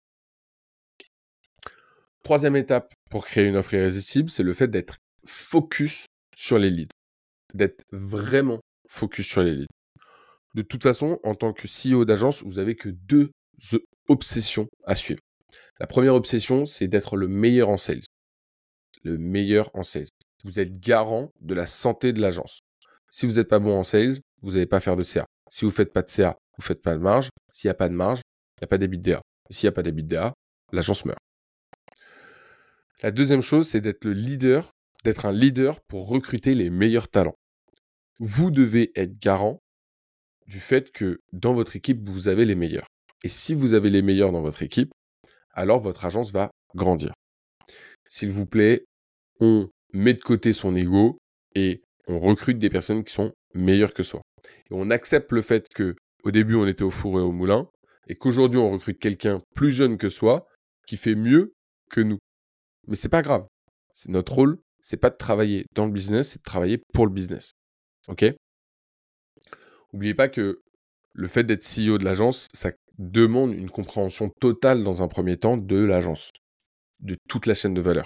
Troisième 2.24 2.56
étape 2.56 2.94
pour 3.10 3.26
créer 3.26 3.46
une 3.46 3.56
offre 3.56 3.74
irrésistible, 3.74 4.30
c'est 4.30 4.44
le 4.44 4.54
fait 4.54 4.68
d'être 4.68 4.98
focus 5.26 6.06
sur 6.36 6.58
les 6.58 6.70
leads. 6.70 6.94
D'être 7.54 7.84
vraiment 7.92 8.60
focus 8.88 9.28
sur 9.28 9.44
les 9.44 9.56
leads. 9.56 9.74
De 10.56 10.62
toute 10.62 10.84
façon, 10.84 11.20
en 11.24 11.36
tant 11.36 11.54
que 11.54 11.68
CEO 11.68 12.04
d'agence, 12.04 12.44
vous 12.44 12.56
n'avez 12.56 12.76
que 12.76 12.90
deux 12.90 13.32
obsessions 14.08 14.68
à 14.86 14.96
suivre. 14.96 15.20
La 15.80 15.88
première 15.88 16.16
obsession, 16.16 16.66
c'est 16.66 16.88
d'être 16.88 17.16
le 17.16 17.28
meilleur 17.28 17.70
en 17.70 17.78
sales 17.78 18.02
le 19.08 19.18
meilleur 19.18 19.70
en 19.74 19.84
sales. 19.84 20.08
Vous 20.44 20.60
êtes 20.60 20.80
garant 20.80 21.32
de 21.42 21.54
la 21.54 21.66
santé 21.66 22.14
de 22.14 22.22
l'agence. 22.22 22.60
Si 23.10 23.26
vous 23.26 23.34
n'êtes 23.34 23.48
pas 23.48 23.60
bon 23.60 23.78
en 23.78 23.84
sales, 23.84 24.20
vous 24.42 24.52
n'allez 24.52 24.66
pas 24.66 24.80
faire 24.80 24.96
de 24.96 25.04
CA. 25.04 25.26
Si 25.50 25.66
vous 25.66 25.72
ne 25.72 25.76
faites 25.76 25.94
pas 25.94 26.02
de 26.02 26.10
CA, 26.10 26.38
vous 26.58 26.66
faites 26.66 26.82
pas 26.82 26.94
de 26.94 27.00
marge. 27.00 27.30
S'il 27.52 27.68
n'y 27.68 27.72
a 27.72 27.76
pas 27.76 27.90
de 27.90 27.94
marge, 27.94 28.22
il 28.58 28.64
n'y 28.64 28.66
a 28.66 28.68
pas 28.68 28.78
d'EBITDA. 28.78 29.22
S'il 29.50 29.68
n'y 29.68 29.70
a 29.70 29.74
pas 29.74 29.84
d'EBITDA, 29.84 30.34
l'agence 30.72 31.06
meurt. 31.06 31.20
La 33.04 33.12
deuxième 33.12 33.42
chose, 33.42 33.68
c'est 33.68 33.82
d'être 33.82 34.06
le 34.06 34.14
leader, 34.14 34.72
d'être 35.04 35.26
un 35.26 35.32
leader 35.32 35.80
pour 35.88 36.08
recruter 36.08 36.54
les 36.54 36.70
meilleurs 36.70 37.08
talents. 37.08 37.36
Vous 38.20 38.50
devez 38.50 38.92
être 38.96 39.20
garant 39.20 39.60
du 40.48 40.60
fait 40.60 40.92
que 40.92 41.20
dans 41.32 41.54
votre 41.54 41.76
équipe, 41.76 42.08
vous 42.08 42.28
avez 42.28 42.46
les 42.46 42.56
meilleurs. 42.56 42.88
Et 43.24 43.30
si 43.30 43.54
vous 43.54 43.74
avez 43.74 43.90
les 43.90 44.02
meilleurs 44.02 44.32
dans 44.32 44.42
votre 44.42 44.64
équipe, 44.64 44.92
alors 45.54 45.80
votre 45.80 46.06
agence 46.06 46.32
va 46.32 46.50
grandir. 46.76 47.14
S'il 48.08 48.32
vous 48.32 48.46
plaît, 48.46 48.86
on 49.40 49.70
met 49.94 50.14
de 50.14 50.22
côté 50.22 50.54
son 50.54 50.76
ego 50.76 51.18
et 51.56 51.82
on 52.08 52.20
recrute 52.20 52.58
des 52.58 52.70
personnes 52.70 53.04
qui 53.04 53.14
sont 53.14 53.34
meilleures 53.54 53.94
que 53.94 54.04
soi. 54.04 54.22
Et 54.70 54.72
on 54.72 54.90
accepte 54.90 55.32
le 55.32 55.42
fait 55.42 55.68
que 55.74 55.96
au 56.28 56.32
début 56.32 56.56
on 56.56 56.68
était 56.68 56.84
au 56.84 56.92
four 56.92 57.20
et 57.20 57.24
au 57.24 57.32
moulin 57.32 57.70
et 58.08 58.16
qu'aujourd'hui 58.16 58.60
on 58.60 58.70
recrute 58.70 59.00
quelqu'un 59.00 59.42
plus 59.56 59.72
jeune 59.72 59.98
que 59.98 60.10
soi 60.10 60.46
qui 60.86 60.98
fait 60.98 61.16
mieux 61.16 61.54
que 61.90 62.02
nous. 62.02 62.18
Mais 62.88 62.96
c'est 62.96 63.10
pas 63.10 63.22
grave. 63.22 63.48
C'est 63.94 64.10
notre 64.10 64.34
rôle, 64.34 64.60
c'est 64.82 64.98
pas 64.98 65.10
de 65.10 65.16
travailler 65.16 65.66
dans 65.74 65.86
le 65.86 65.92
business, 65.92 66.30
c'est 66.30 66.40
de 66.40 66.44
travailler 66.44 66.82
pour 66.94 67.06
le 67.06 67.14
business. 67.14 67.52
OK? 68.10 68.26
N'oubliez 69.94 70.14
pas 70.14 70.28
que 70.28 70.60
le 71.14 71.28
fait 71.30 71.46
d'être 71.46 71.64
CEO 71.64 71.98
de 71.98 72.04
l'agence, 72.04 72.48
ça 72.54 72.72
demande 72.98 73.54
une 73.54 73.70
compréhension 73.70 74.30
totale 74.42 74.84
dans 74.84 75.02
un 75.02 75.08
premier 75.08 75.38
temps 75.38 75.56
de 75.56 75.82
l'agence, 75.82 76.32
de 77.00 77.16
toute 77.30 77.46
la 77.46 77.54
chaîne 77.54 77.74
de 77.74 77.82
valeur. 77.82 78.06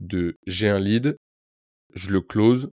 De 0.00 0.36
j'ai 0.46 0.68
un 0.68 0.78
lead, 0.78 1.16
je 1.94 2.10
le 2.10 2.20
close, 2.20 2.68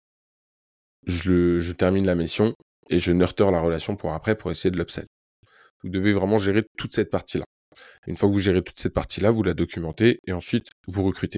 je, 1.07 1.59
je 1.59 1.71
termine 1.73 2.05
la 2.05 2.15
mission 2.15 2.53
et 2.89 2.99
je 2.99 3.11
nurture 3.11 3.51
la 3.51 3.61
relation 3.61 3.95
pour 3.95 4.13
après 4.13 4.35
pour 4.35 4.51
essayer 4.51 4.71
de 4.71 4.77
l'upsell. 4.77 5.05
Vous 5.83 5.89
devez 5.89 6.13
vraiment 6.13 6.37
gérer 6.37 6.63
toute 6.77 6.93
cette 6.93 7.09
partie-là. 7.09 7.45
Une 8.07 8.17
fois 8.17 8.29
que 8.29 8.33
vous 8.33 8.39
gérez 8.39 8.63
toute 8.63 8.79
cette 8.79 8.93
partie-là, 8.93 9.31
vous 9.31 9.43
la 9.43 9.53
documentez 9.53 10.19
et 10.25 10.33
ensuite 10.33 10.67
vous 10.87 11.03
recrutez. 11.03 11.37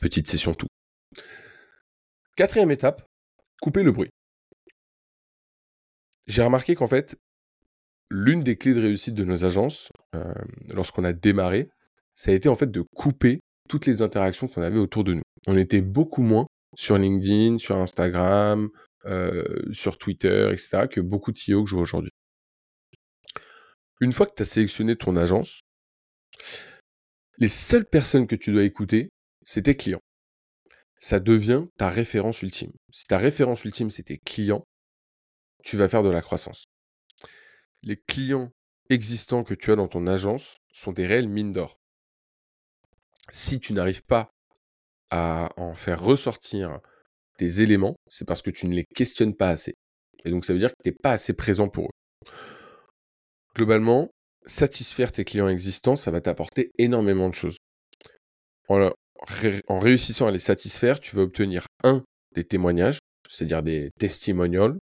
Petite 0.00 0.28
session 0.28 0.54
tout. 0.54 0.66
Quatrième 2.36 2.70
étape, 2.70 3.02
couper 3.62 3.82
le 3.82 3.92
bruit. 3.92 4.10
J'ai 6.26 6.42
remarqué 6.42 6.74
qu'en 6.74 6.88
fait, 6.88 7.16
l'une 8.10 8.42
des 8.42 8.56
clés 8.56 8.74
de 8.74 8.80
réussite 8.80 9.14
de 9.14 9.24
nos 9.24 9.44
agences, 9.44 9.90
euh, 10.14 10.34
lorsqu'on 10.68 11.04
a 11.04 11.12
démarré, 11.12 11.70
ça 12.14 12.30
a 12.30 12.34
été 12.34 12.48
en 12.48 12.56
fait 12.56 12.70
de 12.70 12.82
couper 12.94 13.40
toutes 13.68 13.86
les 13.86 14.02
interactions 14.02 14.48
qu'on 14.48 14.62
avait 14.62 14.78
autour 14.78 15.04
de 15.04 15.14
nous. 15.14 15.22
On 15.46 15.56
était 15.56 15.80
beaucoup 15.80 16.22
moins 16.22 16.46
sur 16.76 16.98
LinkedIn, 16.98 17.58
sur 17.58 17.76
Instagram, 17.76 18.68
euh, 19.06 19.44
sur 19.72 19.98
Twitter, 19.98 20.48
etc., 20.52 20.88
que 20.90 21.00
beaucoup 21.00 21.32
de 21.32 21.38
CEO 21.38 21.62
que 21.62 21.70
je 21.70 21.74
vois 21.74 21.82
aujourd'hui. 21.82 22.10
Une 24.00 24.12
fois 24.12 24.26
que 24.26 24.34
tu 24.34 24.42
as 24.42 24.46
sélectionné 24.46 24.96
ton 24.96 25.16
agence, 25.16 25.60
les 27.38 27.48
seules 27.48 27.86
personnes 27.86 28.26
que 28.26 28.36
tu 28.36 28.52
dois 28.52 28.64
écouter, 28.64 29.10
c'est 29.44 29.62
tes 29.62 29.76
clients. 29.76 30.00
Ça 30.98 31.20
devient 31.20 31.66
ta 31.76 31.88
référence 31.88 32.42
ultime. 32.42 32.72
Si 32.90 33.04
ta 33.04 33.18
référence 33.18 33.64
ultime, 33.64 33.90
c'est 33.90 34.04
tes 34.04 34.18
clients, 34.18 34.64
tu 35.62 35.76
vas 35.76 35.88
faire 35.88 36.02
de 36.02 36.10
la 36.10 36.20
croissance. 36.20 36.66
Les 37.82 37.96
clients 37.96 38.50
existants 38.88 39.44
que 39.44 39.54
tu 39.54 39.70
as 39.70 39.76
dans 39.76 39.88
ton 39.88 40.06
agence 40.06 40.56
sont 40.72 40.92
des 40.92 41.06
réelles 41.06 41.28
mines 41.28 41.52
d'or. 41.52 41.78
Si 43.30 43.60
tu 43.60 43.72
n'arrives 43.72 44.04
pas 44.04 44.30
à 45.10 45.48
en 45.56 45.74
faire 45.74 46.02
ressortir 46.02 46.80
des 47.38 47.62
éléments, 47.62 47.96
c'est 48.08 48.26
parce 48.26 48.42
que 48.42 48.50
tu 48.50 48.66
ne 48.66 48.74
les 48.74 48.84
questionnes 48.84 49.34
pas 49.34 49.48
assez. 49.48 49.74
Et 50.24 50.30
donc 50.30 50.44
ça 50.44 50.52
veut 50.52 50.58
dire 50.58 50.70
que 50.70 50.82
tu 50.82 50.90
n'es 50.90 50.96
pas 51.02 51.12
assez 51.12 51.32
présent 51.32 51.68
pour 51.68 51.84
eux. 51.84 52.30
Globalement, 53.54 54.10
satisfaire 54.46 55.12
tes 55.12 55.24
clients 55.24 55.48
existants, 55.48 55.96
ça 55.96 56.10
va 56.10 56.20
t'apporter 56.20 56.70
énormément 56.78 57.28
de 57.28 57.34
choses. 57.34 57.56
En, 58.68 58.90
en, 59.68 59.78
réussissant 59.78 60.26
à 60.26 60.30
les 60.30 60.38
satisfaire, 60.38 61.00
tu 61.00 61.16
vas 61.16 61.22
obtenir 61.22 61.66
un 61.84 62.02
des 62.34 62.44
témoignages, 62.44 62.98
c'est-à-dire 63.28 63.62
des 63.62 63.90
testimonials. 63.98 64.76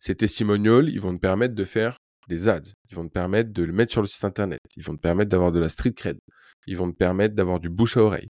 Ces 0.00 0.14
testimonials, 0.14 0.88
ils 0.88 1.00
vont 1.00 1.14
te 1.14 1.20
permettre 1.20 1.54
de 1.54 1.64
faire 1.64 1.96
des 2.28 2.48
ads, 2.48 2.60
ils 2.90 2.96
vont 2.96 3.06
te 3.06 3.12
permettre 3.12 3.52
de 3.52 3.62
le 3.62 3.72
mettre 3.72 3.92
sur 3.92 4.02
le 4.02 4.06
site 4.06 4.24
internet, 4.24 4.60
ils 4.76 4.82
vont 4.82 4.94
te 4.94 5.00
permettre 5.00 5.30
d'avoir 5.30 5.52
de 5.52 5.58
la 5.58 5.68
street 5.68 5.92
cred, 5.92 6.18
ils 6.66 6.76
vont 6.76 6.90
te 6.90 6.96
permettre 6.96 7.34
d'avoir 7.34 7.60
du 7.60 7.70
bouche 7.70 7.96
à 7.96 8.02
oreille. 8.02 8.28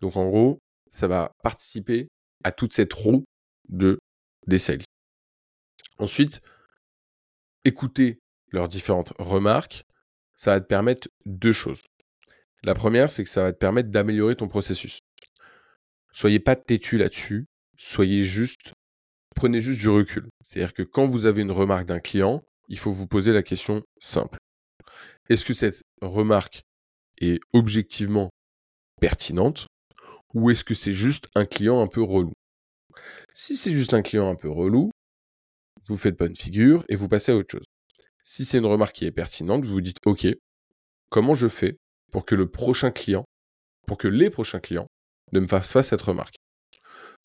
Donc 0.00 0.16
en 0.16 0.28
gros, 0.28 0.60
ça 0.88 1.08
va 1.08 1.32
participer 1.42 2.08
à 2.44 2.52
toute 2.52 2.72
cette 2.72 2.92
roue 2.92 3.24
de 3.68 3.98
des. 4.46 4.58
Ensuite, 5.98 6.40
écouter 7.64 8.18
leurs 8.52 8.68
différentes 8.68 9.12
remarques, 9.18 9.84
ça 10.36 10.52
va 10.52 10.60
te 10.60 10.66
permettre 10.66 11.08
deux 11.24 11.52
choses. 11.52 11.80
La 12.62 12.74
première, 12.74 13.10
c'est 13.10 13.24
que 13.24 13.30
ça 13.30 13.42
va 13.42 13.52
te 13.52 13.58
permettre 13.58 13.90
d'améliorer 13.90 14.36
ton 14.36 14.48
processus. 14.48 15.00
Soyez 16.12 16.40
pas 16.40 16.56
têtu 16.56 16.96
là-dessus, 16.98 17.46
soyez 17.76 18.24
juste, 18.24 18.72
prenez 19.34 19.60
juste 19.60 19.80
du 19.80 19.88
recul. 19.88 20.28
C'est-à-dire 20.44 20.74
que 20.74 20.82
quand 20.82 21.06
vous 21.06 21.26
avez 21.26 21.42
une 21.42 21.52
remarque 21.52 21.86
d'un 21.86 22.00
client, 22.00 22.42
il 22.68 22.78
faut 22.78 22.92
vous 22.92 23.06
poser 23.06 23.32
la 23.32 23.42
question 23.42 23.82
simple. 23.98 24.38
Est-ce 25.28 25.44
que 25.44 25.54
cette 25.54 25.82
remarque 26.00 26.62
est 27.18 27.40
objectivement 27.52 28.30
pertinente 29.00 29.65
ou 30.36 30.50
est-ce 30.50 30.64
que 30.64 30.74
c'est 30.74 30.92
juste 30.92 31.28
un 31.34 31.46
client 31.46 31.80
un 31.80 31.86
peu 31.86 32.02
relou? 32.02 32.32
Si 33.32 33.56
c'est 33.56 33.72
juste 33.72 33.94
un 33.94 34.02
client 34.02 34.28
un 34.28 34.34
peu 34.34 34.50
relou, 34.50 34.90
vous 35.88 35.96
faites 35.96 36.20
une 36.20 36.36
figure 36.36 36.84
et 36.90 36.94
vous 36.94 37.08
passez 37.08 37.32
à 37.32 37.36
autre 37.36 37.50
chose. 37.52 37.64
Si 38.22 38.44
c'est 38.44 38.58
une 38.58 38.66
remarque 38.66 38.94
qui 38.94 39.06
est 39.06 39.12
pertinente, 39.12 39.64
vous 39.64 39.72
vous 39.72 39.80
dites 39.80 39.96
OK, 40.04 40.26
comment 41.08 41.34
je 41.34 41.48
fais 41.48 41.78
pour 42.12 42.26
que 42.26 42.34
le 42.34 42.50
prochain 42.50 42.90
client, 42.90 43.24
pour 43.86 43.96
que 43.96 44.08
les 44.08 44.28
prochains 44.28 44.60
clients 44.60 44.88
ne 45.32 45.40
me 45.40 45.46
fassent 45.46 45.72
pas 45.72 45.82
cette 45.82 46.02
remarque? 46.02 46.36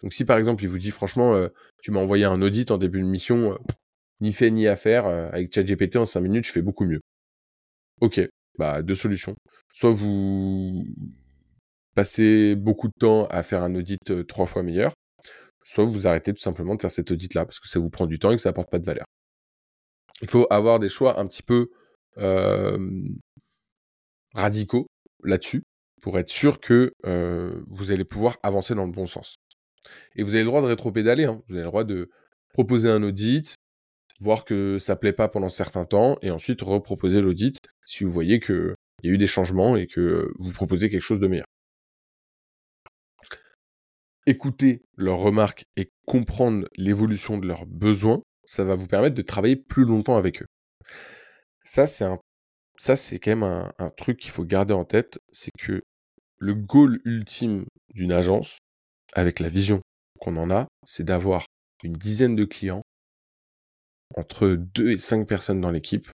Donc 0.02 0.14
si 0.14 0.24
par 0.24 0.38
exemple 0.38 0.64
il 0.64 0.70
vous 0.70 0.78
dit 0.78 0.92
franchement, 0.92 1.36
euh, 1.36 1.50
tu 1.84 1.92
m'as 1.92 2.00
envoyé 2.00 2.24
un 2.24 2.42
audit 2.42 2.72
en 2.72 2.78
début 2.78 3.02
de 3.02 3.08
mission, 3.08 3.52
euh, 3.52 3.58
ni 4.22 4.32
fait 4.32 4.52
ni 4.52 4.70
à 4.70 4.78
faire, 4.78 5.06
euh, 5.06 5.30
avec 5.34 5.54
ChatGPT 5.54 5.98
en 5.98 6.06
5 6.06 6.22
minutes, 6.22 6.48
je 6.48 6.52
fais 6.54 6.62
beaucoup 6.62 6.86
mieux. 6.86 7.02
Ok, 8.00 8.22
bah 8.58 8.82
deux 8.82 8.96
solutions. 8.96 9.36
Soit 9.74 9.92
vous 9.92 10.86
passez 11.96 12.56
beaucoup 12.56 12.88
de 12.88 12.94
temps 13.00 13.26
à 13.28 13.44
faire 13.44 13.64
un 13.64 13.76
audit 13.76 14.28
trois 14.28 14.46
fois 14.46 14.64
meilleur, 14.64 14.94
soit 15.64 15.86
vous 15.86 16.08
arrêtez 16.08 16.34
tout 16.34 16.42
simplement 16.42 16.76
de 16.76 16.82
faire 16.82 16.92
cet 16.92 17.12
audit-là 17.12 17.46
parce 17.46 17.60
que 17.60 17.68
ça 17.68 17.80
vous 17.80 17.90
prend 17.90 18.08
du 18.08 18.20
temps 18.20 18.32
et 18.32 18.36
que 18.36 18.42
ça 18.42 18.50
n'apporte 18.50 18.72
pas 18.72 18.80
de 18.80 18.86
valeur. 18.86 19.06
Il 20.22 20.30
faut 20.30 20.48
avoir 20.50 20.80
des 20.80 20.90
choix 20.90 21.20
un 21.20 21.28
petit 21.28 21.44
peu 21.44 21.70
radicaux 24.34 24.88
là-dessus 25.24 25.64
pour 26.02 26.18
être 26.18 26.30
sûr 26.30 26.60
que 26.60 26.94
vous 27.70 27.92
allez 27.92 28.06
pouvoir 28.06 28.38
avancer 28.44 28.76
dans 28.76 28.86
le 28.86 28.92
bon 28.92 29.06
sens. 29.06 29.36
Et 30.16 30.24
vous 30.24 30.36
avez 30.36 30.44
le 30.44 30.48
droit 30.48 30.62
de 30.62 30.68
rétro-pédaler, 30.68 31.26
hein. 31.26 31.42
vous 31.48 31.56
avez 31.56 31.64
le 31.64 31.70
droit 31.70 31.84
de 31.84 32.10
proposer 32.54 32.90
un 32.90 33.02
audit, 33.04 33.56
voir 34.20 34.46
que 34.46 34.78
ça 34.78 34.96
plaît 34.96 35.14
pas 35.14 35.28
pendant 35.28 35.50
certains 35.50 35.86
temps, 35.86 36.18
et 36.22 36.32
ensuite 36.32 36.62
reproposer 36.62 37.22
l'audit 37.22 37.58
si 37.86 38.04
vous 38.04 38.12
voyez 38.12 38.40
qu'il 38.40 38.76
y 39.04 39.10
a 39.10 39.12
eu 39.12 39.18
des 39.18 39.28
changements 39.28 39.76
et 39.76 39.88
que 39.88 40.32
vous 40.40 40.54
proposez 40.54 40.90
quelque 40.90 41.02
chose 41.02 41.20
de 41.20 41.28
meilleur 41.28 41.46
écouter 44.26 44.84
leurs 44.96 45.20
remarques 45.20 45.66
et 45.78 45.90
comprendre 46.06 46.68
l'évolution 46.76 47.38
de 47.38 47.48
leurs 47.48 47.66
besoins, 47.66 48.22
ça 48.46 48.64
va 48.64 48.76
vous 48.76 48.88
permettre 48.88 49.16
de 49.16 49.22
travailler 49.22 49.56
plus 49.56 49.86
longtemps 49.86 50.18
avec 50.18 50.42
eux. 50.42 50.48
Ça, 51.64 51.88
c'est 51.88 52.06
un, 52.06 52.20
ça, 52.78 52.96
c'est 52.96 53.20
quand 53.20 53.36
même 53.36 53.72
un, 53.78 53.90
truc 53.92 54.18
qu'il 54.18 54.32
faut 54.32 54.44
garder 54.44 54.74
en 54.74 54.86
tête, 54.86 55.20
c'est 55.32 55.52
que 55.58 55.82
le 56.38 56.56
goal 56.56 57.00
ultime 57.06 57.66
d'une 57.94 58.12
agence, 58.12 58.58
avec 59.14 59.40
la 59.40 59.50
vision 59.50 59.82
qu'on 60.20 60.38
en 60.38 60.50
a, 60.50 60.68
c'est 60.86 61.04
d'avoir 61.04 61.46
une 61.84 61.94
dizaine 61.94 62.36
de 62.36 62.46
clients, 62.46 62.82
entre 64.16 64.48
deux 64.50 64.92
et 64.92 64.98
cinq 64.98 65.28
personnes 65.28 65.62
dans 65.62 65.72
l'équipe, 65.72 66.10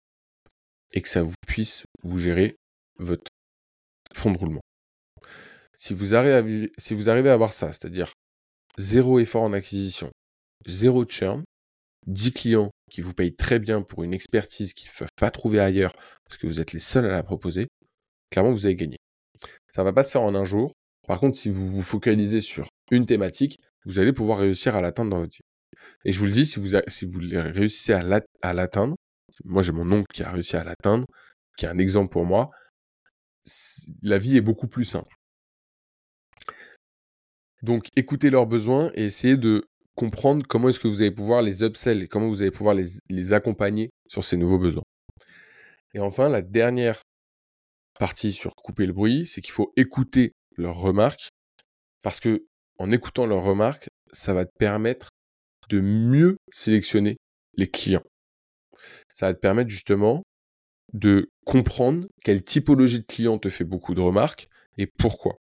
et 0.94 1.02
que 1.02 1.10
ça 1.10 1.24
vous 1.24 1.36
puisse 1.48 1.84
vous 2.04 2.20
gérer 2.20 2.56
votre 2.98 3.32
fonds 4.14 4.32
de 4.32 4.38
roulement. 4.38 4.62
Si 5.78 5.94
vous 5.94 6.16
arrivez 6.16 7.30
à, 7.30 7.34
avoir 7.34 7.54
ça, 7.54 7.72
c'est-à-dire 7.72 8.12
zéro 8.78 9.20
effort 9.20 9.44
en 9.44 9.54
acquisition, 9.54 10.10
zéro 10.66 11.06
churn, 11.06 11.44
10 12.08 12.32
clients 12.32 12.72
qui 12.90 13.02
vous 13.02 13.14
payent 13.14 13.34
très 13.34 13.60
bien 13.60 13.84
pour 13.84 14.04
une 14.04 14.14
expertise 14.14 14.74
qu'ils 14.74 14.90
ne 14.90 14.98
peuvent 14.98 15.08
pas 15.16 15.30
trouver 15.30 15.60
ailleurs 15.60 15.94
parce 16.26 16.38
que 16.38 16.48
vous 16.48 16.62
êtes 16.62 16.74
les 16.74 16.80
seuls 16.80 17.06
à 17.06 17.10
la 17.10 17.24
proposer, 17.24 17.68
clairement 18.32 18.52
vous 18.52 18.66
avez 18.66 18.76
gagné. 18.76 18.98
Ça 19.72 19.84
ne 19.84 19.86
va 19.86 19.94
pas 19.94 20.04
se 20.04 20.12
faire 20.12 20.24
en 20.24 20.34
un 20.34 20.46
jour. 20.46 20.74
Par 21.08 21.20
contre, 21.20 21.38
si 21.38 21.50
vous 21.50 21.70
vous 21.70 21.84
focalisez 21.84 22.42
sur 22.42 22.68
une 22.90 23.06
thématique, 23.06 23.60
vous 23.86 24.00
allez 24.00 24.14
pouvoir 24.14 24.40
réussir 24.40 24.76
à 24.76 24.82
l'atteindre 24.82 25.12
dans 25.12 25.20
votre 25.20 25.36
vie. 25.36 25.44
Et 26.06 26.12
je 26.12 26.20
vous 26.20 26.26
le 26.26 26.32
dis, 26.32 26.46
si 26.46 26.60
vous 26.60 27.20
réussissez 27.20 27.94
à 27.94 28.54
l'atteindre, 28.54 28.96
moi 29.46 29.62
j'ai 29.62 29.74
mon 29.74 29.92
oncle 29.92 30.08
qui 30.12 30.24
a 30.24 30.32
réussi 30.32 30.58
à 30.58 30.64
l'atteindre, 30.64 31.06
qui 31.56 31.66
est 31.66 31.70
un 31.70 31.78
exemple 31.78 32.12
pour 32.12 32.26
moi, 32.26 32.50
la 34.02 34.18
vie 34.18 34.38
est 34.38 34.42
beaucoup 34.42 34.68
plus 34.68 34.86
simple. 34.86 35.14
Donc, 37.64 37.88
écoutez 37.96 38.30
leurs 38.30 38.48
besoins 38.48 38.92
et 38.96 39.06
essayez 39.06 39.38
de 39.38 39.64
comprendre 39.96 40.46
comment 40.48 40.70
est-ce 40.70 40.80
que 40.80 40.88
vous 40.88 41.02
allez 41.02 41.12
pouvoir 41.12 41.42
les 41.42 41.64
upsell 41.64 42.04
et 42.04 42.08
comment 42.08 42.28
vous 42.28 42.44
allez 42.44 42.52
pouvoir 42.52 42.76
les, 42.76 43.34
accompagner 43.34 43.90
sur 44.08 44.24
ces 44.24 44.38
nouveaux 44.38 44.60
besoins. 44.60 44.84
Et 45.96 46.00
enfin, 46.00 46.30
la 46.30 46.44
dernière 46.44 47.02
partie 48.00 48.32
sur 48.32 48.56
couper 48.56 48.86
le 48.86 48.94
bruit, 48.94 49.26
c'est 49.26 49.42
qu'il 49.42 49.52
faut 49.52 49.74
écouter 49.76 50.34
leurs 50.56 50.78
remarques 50.78 51.30
parce 52.04 52.20
que 52.20 52.46
en 52.78 52.92
écoutant 52.92 53.26
leurs 53.26 53.44
remarques, 53.44 53.90
ça 54.12 54.36
va 54.36 54.46
te 54.46 54.56
permettre 54.60 55.10
de 55.70 55.82
mieux 55.82 56.38
sélectionner 56.52 57.18
les 57.56 57.68
clients. 57.68 58.04
Ça 59.12 59.26
va 59.26 59.34
te 59.34 59.40
permettre 59.40 59.72
justement 59.72 60.22
de 60.94 61.28
comprendre 61.44 62.06
quelle 62.24 62.44
typologie 62.44 63.00
de 63.00 63.06
client 63.06 63.40
te 63.40 63.50
fait 63.50 63.64
beaucoup 63.64 63.96
de 63.96 64.02
remarques 64.02 64.48
et 64.78 64.86
pourquoi. 64.86 65.38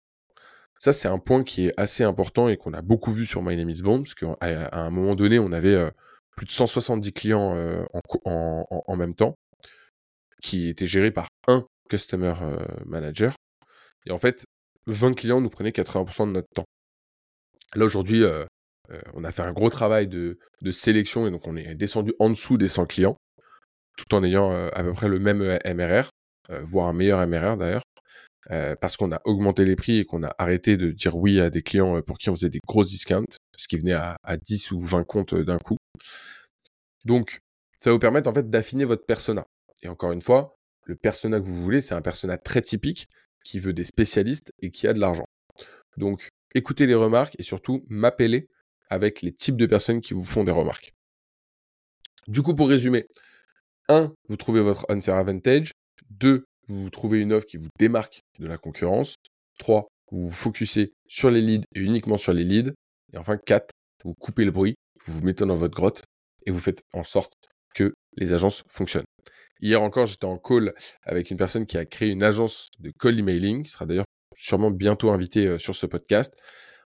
Ça, 0.83 0.91
c'est 0.91 1.07
un 1.07 1.17
point 1.17 1.45
qui 1.45 1.67
est 1.67 1.73
assez 1.77 2.03
important 2.03 2.49
et 2.49 2.57
qu'on 2.57 2.73
a 2.73 2.81
beaucoup 2.81 3.13
vu 3.13 3.25
sur 3.25 3.41
My 3.41 3.55
Name 3.55 3.69
is 3.69 3.81
Bond, 3.81 4.03
parce 4.03 4.15
qu'à 4.15 4.35
un 4.73 4.89
moment 4.89 5.15
donné, 5.15 5.39
on 5.39 5.53
avait 5.53 5.75
euh, 5.75 5.89
plus 6.35 6.45
de 6.45 6.51
170 6.51 7.13
clients 7.13 7.55
euh, 7.55 7.85
en, 8.25 8.95
même 8.97 9.15
temps 9.15 9.33
qui 10.41 10.67
était 10.67 10.85
géré 10.85 11.09
par 11.09 11.29
un 11.47 11.65
customer 11.89 12.33
manager. 12.85 13.33
Et 14.05 14.11
en 14.11 14.17
fait, 14.17 14.43
20 14.87 15.13
clients 15.13 15.39
nous 15.39 15.49
prenaient 15.49 15.69
80% 15.69 16.27
de 16.27 16.33
notre 16.33 16.49
temps. 16.53 16.65
Là, 17.75 17.85
aujourd'hui, 17.85 18.25
on 19.13 19.23
a 19.23 19.31
fait 19.31 19.43
un 19.43 19.53
gros 19.53 19.69
travail 19.69 20.07
de, 20.07 20.37
sélection 20.71 21.25
et 21.25 21.31
donc 21.31 21.47
on 21.47 21.55
est 21.55 21.75
descendu 21.75 22.11
en 22.19 22.29
dessous 22.29 22.57
des 22.57 22.67
100 22.67 22.87
clients, 22.87 23.15
tout 23.95 24.13
en 24.13 24.21
ayant 24.21 24.51
à 24.51 24.83
peu 24.83 24.91
près 24.91 25.07
le 25.07 25.19
même 25.19 25.57
MRR, 25.65 26.09
voire 26.61 26.87
un 26.87 26.93
meilleur 26.93 27.25
MRR 27.25 27.55
d'ailleurs. 27.55 27.82
Parce 28.49 28.97
qu'on 28.97 29.11
a 29.11 29.21
augmenté 29.25 29.65
les 29.65 29.75
prix 29.75 29.99
et 29.99 30.05
qu'on 30.05 30.23
a 30.23 30.33
arrêté 30.37 30.77
de 30.77 30.91
dire 30.91 31.15
oui 31.15 31.39
à 31.39 31.49
des 31.49 31.61
clients 31.61 32.01
pour 32.01 32.17
qui 32.17 32.29
on 32.29 32.35
faisait 32.35 32.49
des 32.49 32.59
grosses 32.67 32.89
discounts, 32.89 33.37
parce 33.51 33.67
qu'ils 33.67 33.79
venaient 33.79 33.93
à, 33.93 34.17
à 34.23 34.37
10 34.37 34.71
ou 34.71 34.79
20 34.79 35.03
comptes 35.03 35.35
d'un 35.35 35.59
coup. 35.59 35.77
Donc, 37.05 37.39
ça 37.79 37.89
va 37.89 37.93
vous 37.93 37.99
permettre 37.99 38.29
en 38.29 38.33
fait 38.33 38.49
d'affiner 38.49 38.85
votre 38.85 39.05
persona. 39.05 39.45
Et 39.81 39.89
encore 39.89 40.11
une 40.11 40.21
fois, 40.21 40.55
le 40.85 40.95
persona 40.95 41.39
que 41.39 41.45
vous 41.45 41.61
voulez, 41.61 41.81
c'est 41.81 41.93
un 41.95 42.01
persona 42.01 42.37
très 42.37 42.61
typique 42.61 43.07
qui 43.43 43.59
veut 43.59 43.73
des 43.73 43.83
spécialistes 43.83 44.51
et 44.61 44.71
qui 44.71 44.87
a 44.87 44.93
de 44.93 44.99
l'argent. 44.99 45.25
Donc, 45.97 46.29
écoutez 46.55 46.85
les 46.85 46.95
remarques 46.95 47.35
et 47.39 47.43
surtout 47.43 47.83
m'appelez 47.89 48.47
avec 48.89 49.21
les 49.21 49.33
types 49.33 49.57
de 49.57 49.65
personnes 49.65 50.01
qui 50.01 50.13
vous 50.13 50.25
font 50.25 50.43
des 50.43 50.51
remarques. 50.51 50.93
Du 52.27 52.41
coup, 52.41 52.55
pour 52.55 52.69
résumer, 52.69 53.07
1. 53.89 54.13
Vous 54.29 54.37
trouvez 54.37 54.61
votre 54.61 54.85
unfair 54.89 55.15
advantage. 55.15 55.71
2. 56.09 56.45
Vous 56.67 56.89
trouvez 56.89 57.19
une 57.19 57.33
offre 57.33 57.45
qui 57.45 57.57
vous 57.57 57.69
démarque 57.77 58.21
de 58.39 58.47
la 58.47 58.57
concurrence. 58.57 59.15
3. 59.59 59.87
Vous 60.11 60.29
vous 60.29 60.31
focussez 60.31 60.91
sur 61.07 61.29
les 61.29 61.41
leads 61.41 61.65
et 61.75 61.79
uniquement 61.79 62.17
sur 62.17 62.33
les 62.33 62.43
leads. 62.43 62.73
Et 63.13 63.17
enfin, 63.17 63.37
4. 63.37 63.69
Vous 64.03 64.13
coupez 64.13 64.45
le 64.45 64.51
bruit, 64.51 64.75
vous 65.05 65.13
vous 65.13 65.21
mettez 65.21 65.45
dans 65.45 65.55
votre 65.55 65.75
grotte 65.75 66.03
et 66.45 66.51
vous 66.51 66.59
faites 66.59 66.81
en 66.93 67.03
sorte 67.03 67.33
que 67.73 67.93
les 68.17 68.33
agences 68.33 68.63
fonctionnent. 68.67 69.05
Hier 69.61 69.81
encore, 69.81 70.05
j'étais 70.07 70.25
en 70.25 70.37
call 70.37 70.73
avec 71.03 71.31
une 71.31 71.37
personne 71.37 71.65
qui 71.65 71.77
a 71.77 71.85
créé 71.85 72.09
une 72.09 72.23
agence 72.23 72.67
de 72.79 72.91
call 72.99 73.17
emailing, 73.17 73.63
qui 73.63 73.71
sera 73.71 73.85
d'ailleurs 73.85 74.05
sûrement 74.35 74.71
bientôt 74.71 75.09
invité 75.11 75.47
euh, 75.47 75.57
sur 75.57 75.75
ce 75.75 75.85
podcast. 75.85 76.33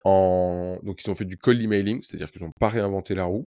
Donc, 0.05 1.03
ils 1.03 1.11
ont 1.11 1.15
fait 1.15 1.25
du 1.25 1.37
call 1.39 1.63
emailing, 1.63 2.03
c'est-à-dire 2.03 2.31
qu'ils 2.31 2.43
n'ont 2.43 2.53
pas 2.61 2.69
réinventé 2.69 3.15
la 3.15 3.25
roue. 3.25 3.45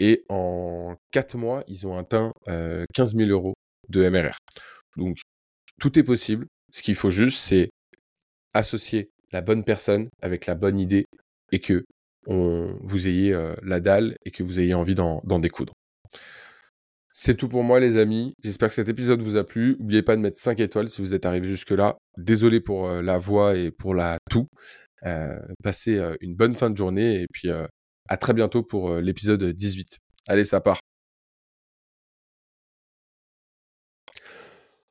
Et 0.00 0.24
en 0.28 0.96
4 1.12 1.36
mois, 1.36 1.62
ils 1.68 1.86
ont 1.86 1.96
atteint 1.96 2.32
15 2.46 3.16
000 3.16 3.30
euros 3.30 3.54
de 3.88 4.08
MRR. 4.08 4.36
Donc, 4.96 5.18
tout 5.82 5.98
est 5.98 6.04
possible. 6.04 6.46
Ce 6.70 6.80
qu'il 6.80 6.94
faut 6.94 7.10
juste, 7.10 7.38
c'est 7.40 7.68
associer 8.54 9.10
la 9.32 9.40
bonne 9.40 9.64
personne 9.64 10.08
avec 10.20 10.46
la 10.46 10.54
bonne 10.54 10.78
idée 10.78 11.06
et 11.50 11.58
que 11.58 11.82
vous 12.26 13.08
ayez 13.08 13.36
la 13.64 13.80
dalle 13.80 14.14
et 14.24 14.30
que 14.30 14.44
vous 14.44 14.60
ayez 14.60 14.74
envie 14.74 14.94
d'en 14.94 15.38
découdre. 15.40 15.72
C'est 17.10 17.36
tout 17.36 17.48
pour 17.48 17.64
moi 17.64 17.80
les 17.80 17.96
amis. 17.96 18.32
J'espère 18.44 18.68
que 18.68 18.74
cet 18.76 18.88
épisode 18.88 19.22
vous 19.22 19.36
a 19.36 19.42
plu. 19.42 19.74
N'oubliez 19.80 20.02
pas 20.02 20.14
de 20.14 20.20
mettre 20.20 20.40
5 20.40 20.60
étoiles 20.60 20.88
si 20.88 21.02
vous 21.02 21.14
êtes 21.14 21.26
arrivé 21.26 21.48
jusque-là. 21.48 21.96
Désolé 22.16 22.60
pour 22.60 22.88
la 22.88 23.18
voix 23.18 23.56
et 23.56 23.72
pour 23.72 23.92
la 23.92 24.18
tout. 24.30 24.46
passez 25.64 26.00
une 26.20 26.36
bonne 26.36 26.54
fin 26.54 26.70
de 26.70 26.76
journée 26.76 27.22
et 27.22 27.26
puis 27.32 27.50
à 27.50 28.16
très 28.18 28.34
bientôt 28.34 28.62
pour 28.62 28.94
l'épisode 28.98 29.42
18. 29.44 29.98
Allez, 30.28 30.44
ça 30.44 30.60
part. 30.60 30.78